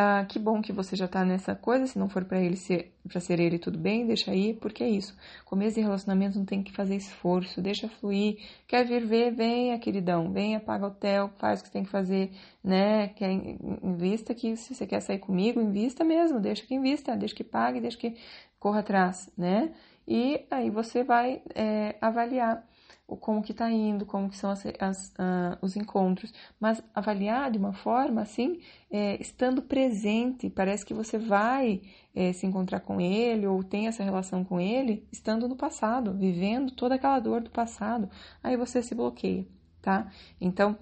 Ah, 0.00 0.24
que 0.28 0.38
bom 0.38 0.62
que 0.62 0.72
você 0.72 0.94
já 0.94 1.06
está 1.06 1.24
nessa 1.24 1.56
coisa, 1.56 1.84
se 1.88 1.98
não 1.98 2.08
for 2.08 2.24
para 2.24 2.40
ele 2.40 2.54
ser 2.54 2.94
para 3.08 3.18
ser 3.18 3.40
ele 3.40 3.58
tudo 3.58 3.76
bem, 3.76 4.06
deixa 4.06 4.30
aí, 4.30 4.54
porque 4.54 4.84
é 4.84 4.88
isso. 4.88 5.16
Começo 5.44 5.74
de 5.74 5.80
relacionamento 5.80 6.38
não 6.38 6.44
tem 6.44 6.62
que 6.62 6.70
fazer 6.72 6.94
esforço, 6.94 7.60
deixa 7.60 7.88
fluir. 7.88 8.38
Quer 8.68 8.86
vir 8.86 9.04
ver, 9.04 9.34
venha, 9.34 9.76
queridão, 9.76 10.30
venha, 10.30 10.60
paga 10.60 10.86
hotel, 10.86 11.32
faz 11.38 11.58
o 11.58 11.62
que 11.64 11.68
você 11.68 11.72
tem 11.72 11.82
que 11.82 11.90
fazer, 11.90 12.30
né? 12.62 13.08
Quer 13.08 13.32
invista 13.82 14.32
que 14.36 14.56
se 14.56 14.72
você 14.72 14.86
quer 14.86 15.00
sair 15.00 15.18
comigo, 15.18 15.60
invista 15.60 16.04
mesmo, 16.04 16.38
deixa 16.38 16.64
que 16.64 16.76
invista, 16.76 17.16
deixa 17.16 17.34
que 17.34 17.42
pague, 17.42 17.80
deixa 17.80 17.98
que 17.98 18.14
corra 18.60 18.80
atrás, 18.80 19.28
né? 19.36 19.72
E 20.06 20.46
aí 20.48 20.70
você 20.70 21.02
vai 21.02 21.42
é, 21.56 21.96
avaliar 22.00 22.64
como 23.16 23.42
que 23.42 23.52
está 23.52 23.70
indo, 23.70 24.04
como 24.04 24.28
que 24.28 24.36
são 24.36 24.50
as, 24.50 24.64
as, 24.78 25.08
uh, 25.10 25.58
os 25.62 25.76
encontros, 25.76 26.32
mas 26.60 26.82
avaliar 26.94 27.50
de 27.50 27.58
uma 27.58 27.72
forma 27.72 28.20
assim, 28.20 28.60
é, 28.90 29.20
estando 29.20 29.62
presente, 29.62 30.50
parece 30.50 30.84
que 30.84 30.92
você 30.92 31.18
vai 31.18 31.80
é, 32.14 32.32
se 32.32 32.46
encontrar 32.46 32.80
com 32.80 33.00
ele 33.00 33.46
ou 33.46 33.62
tem 33.64 33.86
essa 33.86 34.02
relação 34.02 34.44
com 34.44 34.60
ele, 34.60 35.06
estando 35.10 35.48
no 35.48 35.56
passado, 35.56 36.12
vivendo 36.14 36.72
toda 36.72 36.96
aquela 36.96 37.18
dor 37.18 37.40
do 37.40 37.50
passado, 37.50 38.10
aí 38.42 38.56
você 38.56 38.82
se 38.82 38.94
bloqueia, 38.94 39.46
tá? 39.80 40.10
Então, 40.40 40.76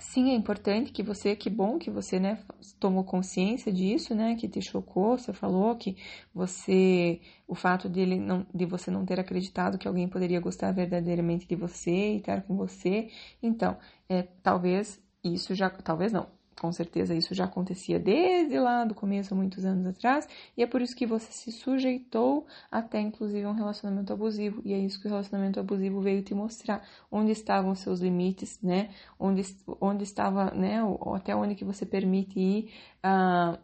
sim, 0.00 0.30
é 0.30 0.34
importante 0.34 0.92
que 0.92 1.02
você, 1.02 1.36
que 1.36 1.50
bom 1.50 1.78
que 1.78 1.90
você, 1.90 2.18
né, 2.18 2.38
tomou 2.80 3.04
consciência 3.04 3.72
disso, 3.72 4.14
né, 4.14 4.34
que 4.36 4.48
te 4.48 4.60
chocou, 4.60 5.18
você 5.18 5.32
falou 5.32 5.76
que 5.76 5.96
você, 6.34 7.20
o 7.46 7.54
fato 7.54 7.88
de, 7.88 8.00
ele 8.00 8.18
não, 8.18 8.46
de 8.54 8.66
você 8.66 8.90
não 8.90 9.04
ter 9.04 9.20
acreditado 9.20 9.78
que 9.78 9.88
alguém 9.88 10.08
poderia 10.08 10.40
gostar 10.40 10.72
verdadeiramente 10.72 11.46
de 11.46 11.54
você 11.56 12.14
e 12.14 12.16
estar 12.18 12.42
com 12.42 12.56
você, 12.56 13.10
então, 13.42 13.76
é, 14.08 14.22
talvez 14.42 15.00
isso 15.22 15.54
já, 15.54 15.70
talvez 15.70 16.12
não, 16.12 16.28
com 16.62 16.70
certeza 16.70 17.12
isso 17.12 17.34
já 17.34 17.44
acontecia 17.44 17.98
desde 17.98 18.56
lá 18.60 18.84
do 18.84 18.94
começo, 18.94 19.34
muitos 19.34 19.64
anos 19.64 19.84
atrás, 19.84 20.28
e 20.56 20.62
é 20.62 20.66
por 20.66 20.80
isso 20.80 20.94
que 20.94 21.04
você 21.04 21.32
se 21.32 21.50
sujeitou 21.50 22.46
até 22.70 23.00
inclusive 23.00 23.44
um 23.44 23.52
relacionamento 23.52 24.12
abusivo, 24.12 24.62
e 24.64 24.72
é 24.72 24.78
isso 24.78 25.00
que 25.00 25.08
o 25.08 25.10
relacionamento 25.10 25.58
abusivo 25.58 26.00
veio 26.00 26.22
te 26.22 26.32
mostrar, 26.34 26.86
onde 27.10 27.32
estavam 27.32 27.72
os 27.72 27.80
seus 27.80 27.98
limites, 28.00 28.60
né? 28.62 28.90
Onde, 29.18 29.42
onde 29.80 30.04
estava, 30.04 30.52
né? 30.52 30.78
Até 31.16 31.34
onde 31.34 31.56
que 31.56 31.64
você 31.64 31.84
permite 31.84 32.38
ir 32.38 32.72
uh, 33.04 33.58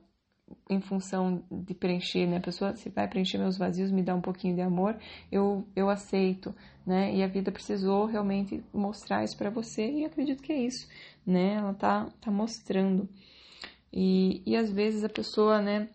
em 0.69 0.81
função 0.81 1.43
de 1.51 1.75
preencher, 1.75 2.27
né? 2.27 2.39
A 2.39 2.41
pessoa, 2.41 2.75
se 2.77 2.89
vai 2.91 3.09
preencher 3.09 3.39
meus 3.39 3.57
vazios, 3.57 3.91
me 3.91 4.03
dá 4.03 4.15
um 4.15 4.21
pouquinho 4.21 4.55
de 4.55 4.61
amor, 4.61 4.97
eu, 5.31 5.67
eu 5.75 5.89
aceito, 5.89 6.55
né? 6.87 7.15
E 7.15 7.23
a 7.23 7.27
vida 7.27 7.51
precisou 7.51 8.07
realmente 8.07 8.63
mostrar 8.73 9.25
isso 9.25 9.37
para 9.37 9.51
você, 9.51 9.91
e 9.91 10.05
acredito 10.05 10.43
que 10.43 10.53
é 10.53 10.59
isso 10.59 10.89
né? 11.29 11.57
Ela 11.57 11.75
tá, 11.75 12.09
tá 12.23 12.31
mostrando. 12.31 13.07
E, 13.93 14.43
e 14.47 14.57
às 14.57 14.71
vezes 14.73 15.05
a 15.05 15.09
pessoa, 15.11 15.61
né, 15.61 15.91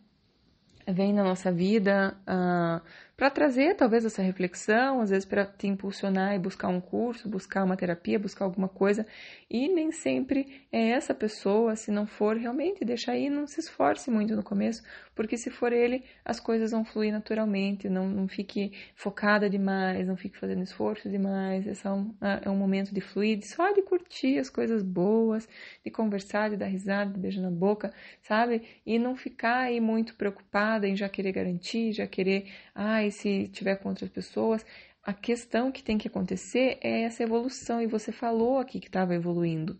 vem 0.88 1.12
na 1.12 1.24
nossa 1.24 1.52
vida 1.52 2.16
uh, 2.22 2.86
para 3.16 3.30
trazer 3.30 3.76
talvez 3.76 4.04
essa 4.06 4.22
reflexão, 4.22 5.00
às 5.00 5.10
vezes 5.10 5.26
para 5.26 5.46
te 5.46 5.68
impulsionar 5.68 6.34
e 6.34 6.40
buscar 6.40 6.68
um 6.68 6.82
curso, 6.82 7.30
buscar 7.30 7.64
uma 7.64 7.78
terapia, 7.78 8.18
buscar 8.18 8.46
alguma 8.46 8.68
coisa, 8.68 9.06
e 9.50 9.68
nem 9.70 9.92
sempre 9.92 10.66
é 10.72 10.90
essa 10.90 11.14
pessoa, 11.14 11.76
se 11.76 11.92
não 11.92 12.08
for 12.08 12.36
realmente, 12.36 12.84
deixa 12.84 13.12
aí, 13.12 13.30
não 13.30 13.46
se 13.46 13.60
esforce 13.60 14.10
muito 14.10 14.36
no 14.36 14.44
começo, 14.44 14.82
porque 15.16 15.38
se 15.38 15.50
for 15.50 15.72
ele, 15.72 16.04
as 16.26 16.40
coisas 16.40 16.72
vão 16.72 16.84
fluir 16.84 17.12
naturalmente, 17.12 17.90
não, 17.90 18.08
não 18.08 18.28
fique 18.28 18.72
focada 18.96 19.50
demais, 19.50 20.08
não 20.08 20.18
fique 20.18 20.38
fazendo 20.38 20.64
esforço 20.64 21.10
demais, 21.10 21.68
é 21.68 21.74
só 21.74 21.94
um, 21.94 22.16
é 22.44 22.50
um 22.50 22.56
momento 22.56 22.94
de 22.94 23.02
fluir, 23.02 23.46
só 23.46 23.72
de 23.72 23.82
curtir 23.82 24.40
as 24.40 24.50
coisas 24.50 24.82
boas, 24.84 25.48
de 25.84 25.92
conversar, 25.92 26.50
de 26.50 26.58
dar 26.58 26.68
risada, 26.68 27.14
de 27.14 27.20
beijar 27.20 27.42
na 27.42 27.52
boca, 27.52 27.94
sabe? 28.22 28.64
E 28.86 28.98
não 28.98 29.16
ficar 29.16 29.62
aí 29.64 29.80
muito 29.80 30.16
preocupada 30.16 30.88
em 30.88 30.96
já 30.96 31.10
querer 31.10 31.32
garantir, 31.32 31.94
já 31.94 32.08
querer, 32.08 32.52
ah, 32.74 33.04
e 33.04 33.12
se 33.12 33.48
tiver 33.50 33.76
com 33.78 33.90
outras 33.90 34.10
pessoas. 34.10 34.66
A 35.04 35.14
questão 35.14 35.72
que 35.72 35.84
tem 35.84 35.98
que 35.98 36.08
acontecer 36.08 36.78
é 36.82 37.02
essa 37.04 37.24
evolução, 37.24 37.82
e 37.82 37.88
você 37.88 38.12
falou 38.12 38.60
aqui 38.60 38.80
que 38.80 38.88
estava 38.88 39.14
evoluindo. 39.14 39.78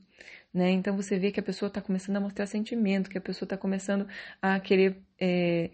Né? 0.54 0.72
Então 0.72 0.96
você 0.96 1.18
vê 1.18 1.32
que 1.32 1.40
a 1.40 1.44
pessoa 1.44 1.68
está 1.68 1.82
começando 1.82 2.18
a 2.18 2.20
mostrar 2.20 2.46
sentimento, 2.46 3.10
que 3.10 3.18
a 3.18 3.22
pessoa 3.22 3.46
está 3.46 3.58
começando 3.58 4.08
a 4.42 4.60
querer 4.60 4.98
é, 5.20 5.72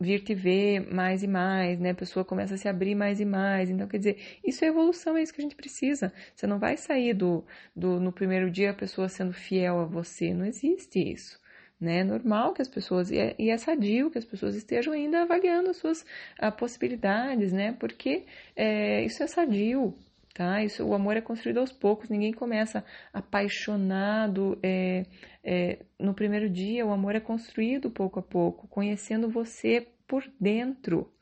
vir 0.00 0.22
te 0.24 0.34
ver 0.34 0.92
mais 0.92 1.22
e 1.22 1.28
mais, 1.28 1.78
né? 1.78 1.90
A 1.90 1.94
pessoa 1.94 2.24
começa 2.24 2.54
a 2.54 2.56
se 2.56 2.68
abrir 2.68 2.94
mais 2.94 3.20
e 3.20 3.24
mais. 3.24 3.70
Então, 3.70 3.86
quer 3.86 3.98
dizer, 3.98 4.38
isso 4.44 4.64
é 4.64 4.68
evolução, 4.68 5.16
é 5.16 5.22
isso 5.22 5.32
que 5.32 5.40
a 5.40 5.42
gente 5.44 5.56
precisa. 5.56 6.12
Você 6.34 6.46
não 6.46 6.58
vai 6.58 6.76
sair 6.76 7.14
do, 7.14 7.44
do 7.76 8.00
no 8.00 8.12
primeiro 8.12 8.50
dia 8.50 8.70
a 8.70 8.74
pessoa 8.74 9.08
sendo 9.08 9.32
fiel 9.32 9.80
a 9.80 9.84
você. 9.84 10.34
Não 10.34 10.44
existe 10.46 10.98
isso 11.12 11.38
né? 11.80 11.98
É 12.00 12.04
normal 12.04 12.52
que 12.54 12.62
as 12.62 12.68
pessoas, 12.68 13.10
e 13.10 13.18
é, 13.18 13.34
e 13.38 13.50
é 13.50 13.58
sadio 13.58 14.10
que 14.10 14.18
as 14.18 14.24
pessoas 14.24 14.54
estejam 14.56 14.92
ainda 14.92 15.22
avaliando 15.22 15.70
as 15.70 15.76
suas 15.76 16.04
a, 16.38 16.50
possibilidades, 16.50 17.52
né? 17.52 17.72
Porque 17.78 18.24
é, 18.56 19.04
isso 19.04 19.22
é 19.22 19.26
sadio, 19.26 19.94
tá? 20.34 20.62
Isso, 20.62 20.84
o 20.84 20.94
amor 20.94 21.16
é 21.16 21.20
construído 21.20 21.58
aos 21.58 21.72
poucos, 21.72 22.08
ninguém 22.08 22.32
começa 22.32 22.84
apaixonado 23.12 24.58
é, 24.62 25.06
é, 25.42 25.84
no 25.98 26.14
primeiro 26.14 26.48
dia, 26.48 26.86
o 26.86 26.92
amor 26.92 27.14
é 27.14 27.20
construído 27.20 27.90
pouco 27.90 28.18
a 28.18 28.22
pouco, 28.22 28.68
conhecendo 28.68 29.28
você 29.28 29.88
por 30.06 30.24
dentro, 30.40 31.12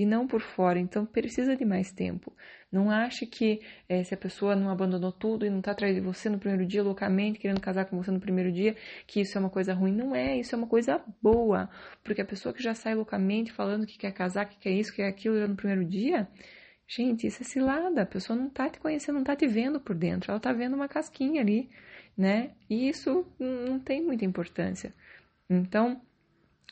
e 0.00 0.06
não 0.06 0.26
por 0.26 0.40
fora, 0.40 0.78
então 0.78 1.04
precisa 1.04 1.54
de 1.54 1.62
mais 1.62 1.92
tempo. 1.92 2.34
Não 2.72 2.90
ache 2.90 3.26
que 3.26 3.60
é, 3.86 4.02
se 4.02 4.14
a 4.14 4.16
pessoa 4.16 4.56
não 4.56 4.70
abandonou 4.70 5.12
tudo 5.12 5.44
e 5.44 5.50
não 5.50 5.58
está 5.58 5.72
atrás 5.72 5.94
de 5.94 6.00
você 6.00 6.30
no 6.30 6.38
primeiro 6.38 6.64
dia, 6.64 6.82
loucamente, 6.82 7.38
querendo 7.38 7.60
casar 7.60 7.84
com 7.84 7.98
você 8.02 8.10
no 8.10 8.18
primeiro 8.18 8.50
dia, 8.50 8.74
que 9.06 9.20
isso 9.20 9.36
é 9.36 9.40
uma 9.40 9.50
coisa 9.50 9.74
ruim. 9.74 9.92
Não 9.92 10.16
é, 10.16 10.38
isso 10.38 10.54
é 10.54 10.58
uma 10.58 10.66
coisa 10.66 11.02
boa. 11.20 11.68
Porque 12.02 12.22
a 12.22 12.24
pessoa 12.24 12.54
que 12.54 12.62
já 12.62 12.74
sai 12.74 12.94
loucamente 12.94 13.52
falando 13.52 13.86
que 13.86 13.98
quer 13.98 14.12
casar, 14.12 14.46
que 14.46 14.56
quer 14.58 14.70
isso, 14.70 14.90
que 14.90 15.02
quer 15.02 15.08
aquilo 15.08 15.46
no 15.46 15.54
primeiro 15.54 15.84
dia, 15.84 16.26
gente, 16.90 17.26
isso 17.26 17.42
é 17.42 17.46
cilada. 17.46 18.02
A 18.02 18.06
pessoa 18.06 18.36
não 18.36 18.48
está 18.48 18.68
te 18.68 18.80
conhecendo, 18.80 19.14
não 19.14 19.22
está 19.22 19.36
te 19.36 19.46
vendo 19.46 19.80
por 19.80 19.94
dentro, 19.94 20.30
ela 20.30 20.38
está 20.38 20.52
vendo 20.52 20.74
uma 20.74 20.88
casquinha 20.88 21.40
ali, 21.40 21.70
né? 22.16 22.50
E 22.68 22.88
isso 22.88 23.26
não 23.38 23.78
tem 23.78 24.02
muita 24.02 24.24
importância. 24.24 24.92
Então, 25.48 26.00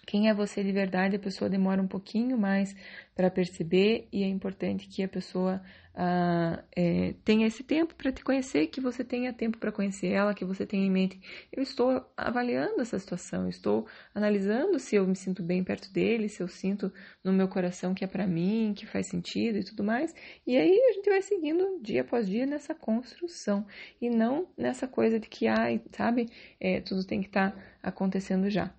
quem 0.09 0.31
é 0.31 0.33
você 0.33 0.65
de 0.65 0.73
verdade, 0.73 1.17
a 1.17 1.19
pessoa 1.19 1.51
demora 1.51 1.83
um 1.83 1.87
pouquinho 1.87 2.39
mais 2.39 2.75
para 3.15 3.31
perceber 3.31 4.09
e 4.11 4.23
é 4.23 4.27
importante 4.27 4.89
que 4.89 5.03
a 5.03 5.09
pessoa 5.09 5.61
ah, 5.95 6.65
é, 6.75 7.15
tenha 7.27 7.47
esse 7.47 7.63
tempo 7.63 7.95
para 7.95 8.11
te 8.11 8.25
conhecer, 8.25 8.69
que 8.69 8.81
você 8.81 9.05
tenha 9.05 9.35
tempo 9.35 9.59
para 9.59 9.71
conhecer 9.71 10.07
ela, 10.07 10.33
que 10.33 10.47
você 10.47 10.65
tenha 10.65 10.87
em 10.87 10.91
mente. 10.91 11.21
Eu 11.53 11.63
estou 11.63 12.03
avaliando 12.17 12.81
essa 12.81 12.99
situação, 12.99 13.51
estou 13.51 13.87
analisando 14.15 14.79
se 14.79 14.97
eu 14.97 15.07
me 15.07 15.15
sinto 15.15 15.43
bem 15.43 15.63
perto 15.63 15.93
dele, 15.93 16.31
se 16.31 16.43
eu 16.43 16.49
sinto 16.49 16.91
no 17.23 17.31
meu 17.31 17.47
coração 17.47 17.93
que 17.93 18.03
é 18.03 18.07
para 18.09 18.27
mim, 18.27 18.73
que 18.75 18.87
faz 18.87 19.09
sentido 19.09 19.59
e 19.59 19.65
tudo 19.65 19.85
mais. 19.85 20.15
E 20.47 20.57
aí 20.57 20.73
a 20.89 20.93
gente 20.95 21.11
vai 21.11 21.21
seguindo 21.21 21.83
dia 21.83 22.01
após 22.01 22.27
dia 22.27 22.47
nessa 22.47 22.75
construção 22.75 23.67
e 24.01 24.09
não 24.09 24.49
nessa 24.57 24.89
coisa 24.89 25.21
de 25.21 25.29
que, 25.29 25.47
ai, 25.47 25.83
sabe, 25.93 26.31
é, 26.59 26.81
tudo 26.81 27.05
tem 27.05 27.21
que 27.21 27.29
estar 27.29 27.51
tá 27.51 27.63
acontecendo 27.83 28.49
já. 28.49 28.73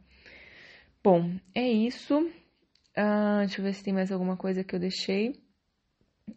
Bom, 1.04 1.40
é 1.56 1.66
isso. 1.68 2.30
Ah, 2.96 3.40
deixa 3.40 3.62
eu 3.62 3.64
ver 3.66 3.74
se 3.74 3.84
tem 3.84 3.94
mais 3.94 4.12
alguma 4.12 4.36
coisa 4.36 4.64
que 4.64 4.76
eu 4.76 4.80
deixei 4.80 5.42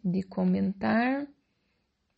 de 0.03 0.23
comentar. 0.23 1.27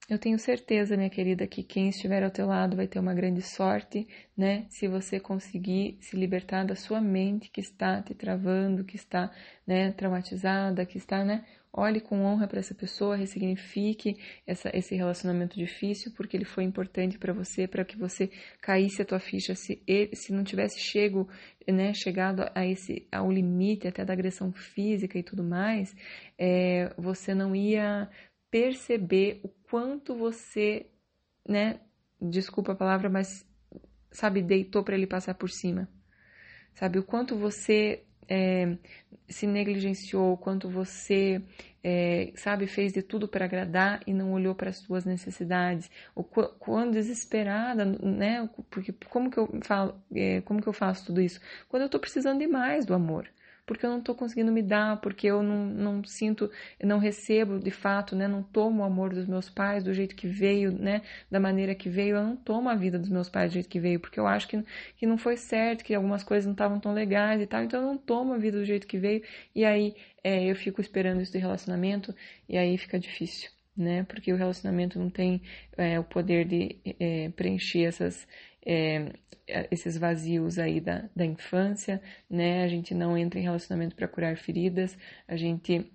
Eu 0.07 0.19
tenho 0.19 0.37
certeza, 0.37 0.95
minha 0.95 1.09
querida, 1.09 1.47
que 1.47 1.63
quem 1.63 1.89
estiver 1.89 2.23
ao 2.23 2.29
teu 2.29 2.45
lado 2.45 2.75
vai 2.75 2.87
ter 2.87 2.99
uma 2.99 3.15
grande 3.15 3.41
sorte, 3.41 4.07
né? 4.37 4.67
Se 4.69 4.87
você 4.87 5.19
conseguir 5.19 5.97
se 5.99 6.15
libertar 6.15 6.63
da 6.63 6.75
sua 6.75 7.01
mente 7.01 7.49
que 7.49 7.59
está 7.59 8.03
te 8.03 8.13
travando, 8.13 8.83
que 8.83 8.95
está, 8.95 9.31
né, 9.65 9.91
traumatizada, 9.93 10.85
que 10.85 10.99
está, 10.99 11.25
né? 11.25 11.43
Olhe 11.77 11.99
com 11.99 12.23
honra 12.23 12.47
para 12.47 12.59
essa 12.59 12.73
pessoa, 12.73 13.17
ressignifique 13.17 14.17
essa, 14.47 14.71
esse 14.73 14.95
relacionamento 14.95 15.57
difícil, 15.57 16.13
porque 16.15 16.37
ele 16.37 16.45
foi 16.45 16.63
importante 16.63 17.17
para 17.17 17.33
você, 17.33 17.67
para 17.67 17.83
que 17.83 17.97
você 17.97 18.31
caísse 18.61 19.01
a 19.01 19.05
tua 19.05 19.19
ficha. 19.19 19.53
Se, 19.55 19.83
ele, 19.85 20.15
se 20.15 20.31
não 20.31 20.45
tivesse 20.45 20.79
chego, 20.79 21.27
né, 21.67 21.93
chegado 21.93 22.49
a 22.55 22.65
esse, 22.65 23.05
ao 23.11 23.29
limite 23.29 23.89
até 23.89 24.05
da 24.05 24.13
agressão 24.13 24.53
física 24.53 25.19
e 25.19 25.23
tudo 25.23 25.43
mais, 25.43 25.93
é, 26.37 26.93
você 26.97 27.35
não 27.35 27.53
ia 27.53 28.09
perceber 28.49 29.41
o 29.43 29.49
quanto 29.49 30.15
você, 30.15 30.85
né, 31.45 31.81
desculpa 32.21 32.71
a 32.71 32.75
palavra, 32.75 33.09
mas 33.09 33.45
sabe, 34.11 34.41
deitou 34.41 34.81
para 34.81 34.95
ele 34.95 35.07
passar 35.07 35.33
por 35.33 35.49
cima. 35.49 35.89
Sabe, 36.73 36.99
o 36.99 37.03
quanto 37.03 37.37
você 37.37 38.04
é, 38.27 38.77
se 39.27 39.47
negligenciou, 39.47 40.37
quanto 40.37 40.69
você, 40.69 41.41
é, 41.83 42.31
sabe, 42.35 42.67
fez 42.67 42.93
de 42.93 43.01
tudo 43.01 43.27
para 43.27 43.45
agradar 43.45 44.01
e 44.05 44.13
não 44.13 44.31
olhou 44.33 44.53
para 44.55 44.69
as 44.69 44.77
suas 44.77 45.05
necessidades, 45.05 45.89
o 46.13 46.23
quando 46.23 46.93
desesperada, 46.93 47.85
né? 47.85 48.49
Porque 48.69 48.93
como 49.09 49.29
que 49.29 49.37
eu 49.37 49.49
falo, 49.63 49.99
é, 50.13 50.41
como 50.41 50.61
que 50.61 50.67
eu 50.67 50.73
faço 50.73 51.07
tudo 51.07 51.21
isso? 51.21 51.39
Quando 51.69 51.83
eu 51.83 51.87
estou 51.87 51.99
precisando 51.99 52.39
demais 52.39 52.85
do 52.85 52.93
amor, 52.93 53.29
porque 53.65 53.85
eu 53.85 53.89
não 53.89 53.99
estou 53.99 54.13
conseguindo 54.15 54.51
me 54.51 54.61
dar, 54.61 55.01
porque 55.01 55.27
eu 55.27 55.41
não, 55.41 55.65
não 55.65 56.03
sinto, 56.03 56.49
não 56.83 56.99
recebo 56.99 57.59
de 57.59 57.71
fato, 57.71 58.15
né? 58.15 58.27
Não 58.27 58.43
tomo 58.43 58.81
o 58.81 58.85
amor 58.85 59.13
dos 59.13 59.25
meus 59.27 59.49
pais 59.49 59.83
do 59.83 59.93
jeito 59.93 60.15
que 60.15 60.27
veio, 60.27 60.71
né? 60.71 61.01
Da 61.29 61.39
maneira 61.39 61.73
que 61.73 61.89
veio, 61.89 62.17
eu 62.17 62.23
não 62.23 62.35
tomo 62.35 62.69
a 62.69 62.75
vida 62.75 62.99
dos 62.99 63.09
meus 63.09 63.29
pais 63.29 63.51
do 63.51 63.53
jeito 63.55 63.69
que 63.69 63.79
veio, 63.79 63.99
porque 63.99 64.19
eu 64.19 64.27
acho 64.27 64.47
que, 64.47 64.63
que 64.97 65.05
não 65.05 65.17
foi 65.17 65.37
certo, 65.37 65.83
que 65.83 65.93
algumas 65.95 66.23
coisas 66.23 66.45
não 66.45 66.53
estavam 66.53 66.79
tão 66.79 66.93
legais 66.93 67.41
e 67.41 67.47
tal, 67.47 67.63
então 67.63 67.81
eu 67.81 67.87
não 67.87 67.97
tomo 67.97 68.33
a 68.33 68.37
vida 68.37 68.57
do 68.59 68.65
jeito 68.65 68.87
que 68.87 68.97
veio, 68.97 69.23
e 69.53 69.65
aí 69.65 69.95
é, 70.23 70.43
eu 70.49 70.55
fico 70.55 70.81
esperando 70.81 71.21
isso 71.21 71.33
do 71.33 71.39
relacionamento, 71.39 72.13
e 72.47 72.57
aí 72.57 72.77
fica 72.77 72.99
difícil 72.99 73.55
né? 73.75 74.03
Porque 74.03 74.31
o 74.31 74.37
relacionamento 74.37 74.97
não 74.97 75.09
tem 75.09 75.41
é, 75.77 75.99
o 75.99 76.03
poder 76.03 76.45
de 76.45 76.77
é, 76.99 77.29
preencher 77.29 77.83
essas, 77.83 78.27
é, 78.65 79.11
esses 79.69 79.97
vazios 79.97 80.57
aí 80.57 80.81
da, 80.81 81.07
da 81.15 81.25
infância, 81.25 82.01
né? 82.29 82.63
A 82.63 82.67
gente 82.67 82.93
não 82.93 83.17
entra 83.17 83.39
em 83.39 83.43
relacionamento 83.43 83.95
para 83.95 84.07
curar 84.07 84.37
feridas, 84.37 84.97
a 85.27 85.35
gente 85.35 85.91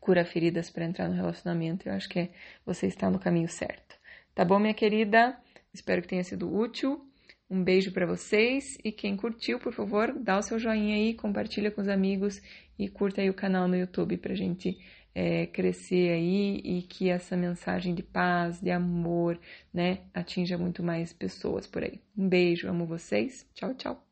cura 0.00 0.24
feridas 0.24 0.70
para 0.70 0.84
entrar 0.84 1.08
no 1.08 1.14
relacionamento. 1.14 1.88
Eu 1.88 1.92
acho 1.94 2.08
que 2.08 2.18
é, 2.20 2.30
você 2.64 2.86
está 2.86 3.10
no 3.10 3.18
caminho 3.18 3.48
certo. 3.48 3.96
Tá 4.34 4.44
bom, 4.44 4.58
minha 4.58 4.74
querida? 4.74 5.36
Espero 5.74 6.00
que 6.00 6.08
tenha 6.08 6.24
sido 6.24 6.54
útil. 6.54 7.04
Um 7.50 7.64
beijo 7.64 7.92
para 7.92 8.06
vocês 8.06 8.76
e 8.84 8.92
quem 8.92 9.16
curtiu, 9.16 9.58
por 9.58 9.72
favor, 9.72 10.12
dá 10.12 10.38
o 10.38 10.42
seu 10.42 10.58
joinha 10.58 10.94
aí, 10.96 11.14
compartilha 11.14 11.70
com 11.70 11.80
os 11.80 11.88
amigos 11.88 12.42
e 12.78 12.88
curta 12.88 13.22
aí 13.22 13.30
o 13.30 13.34
canal 13.34 13.66
no 13.66 13.76
YouTube 13.76 14.18
pra 14.18 14.34
gente 14.34 14.78
é, 15.18 15.46
crescer 15.46 16.12
aí 16.12 16.60
e 16.64 16.82
que 16.82 17.08
essa 17.08 17.36
mensagem 17.36 17.92
de 17.92 18.04
paz, 18.04 18.60
de 18.60 18.70
amor, 18.70 19.36
né, 19.74 19.98
atinja 20.14 20.56
muito 20.56 20.80
mais 20.80 21.12
pessoas 21.12 21.66
por 21.66 21.82
aí. 21.82 22.00
Um 22.16 22.28
beijo, 22.28 22.68
amo 22.68 22.86
vocês. 22.86 23.44
Tchau, 23.52 23.74
tchau. 23.74 24.07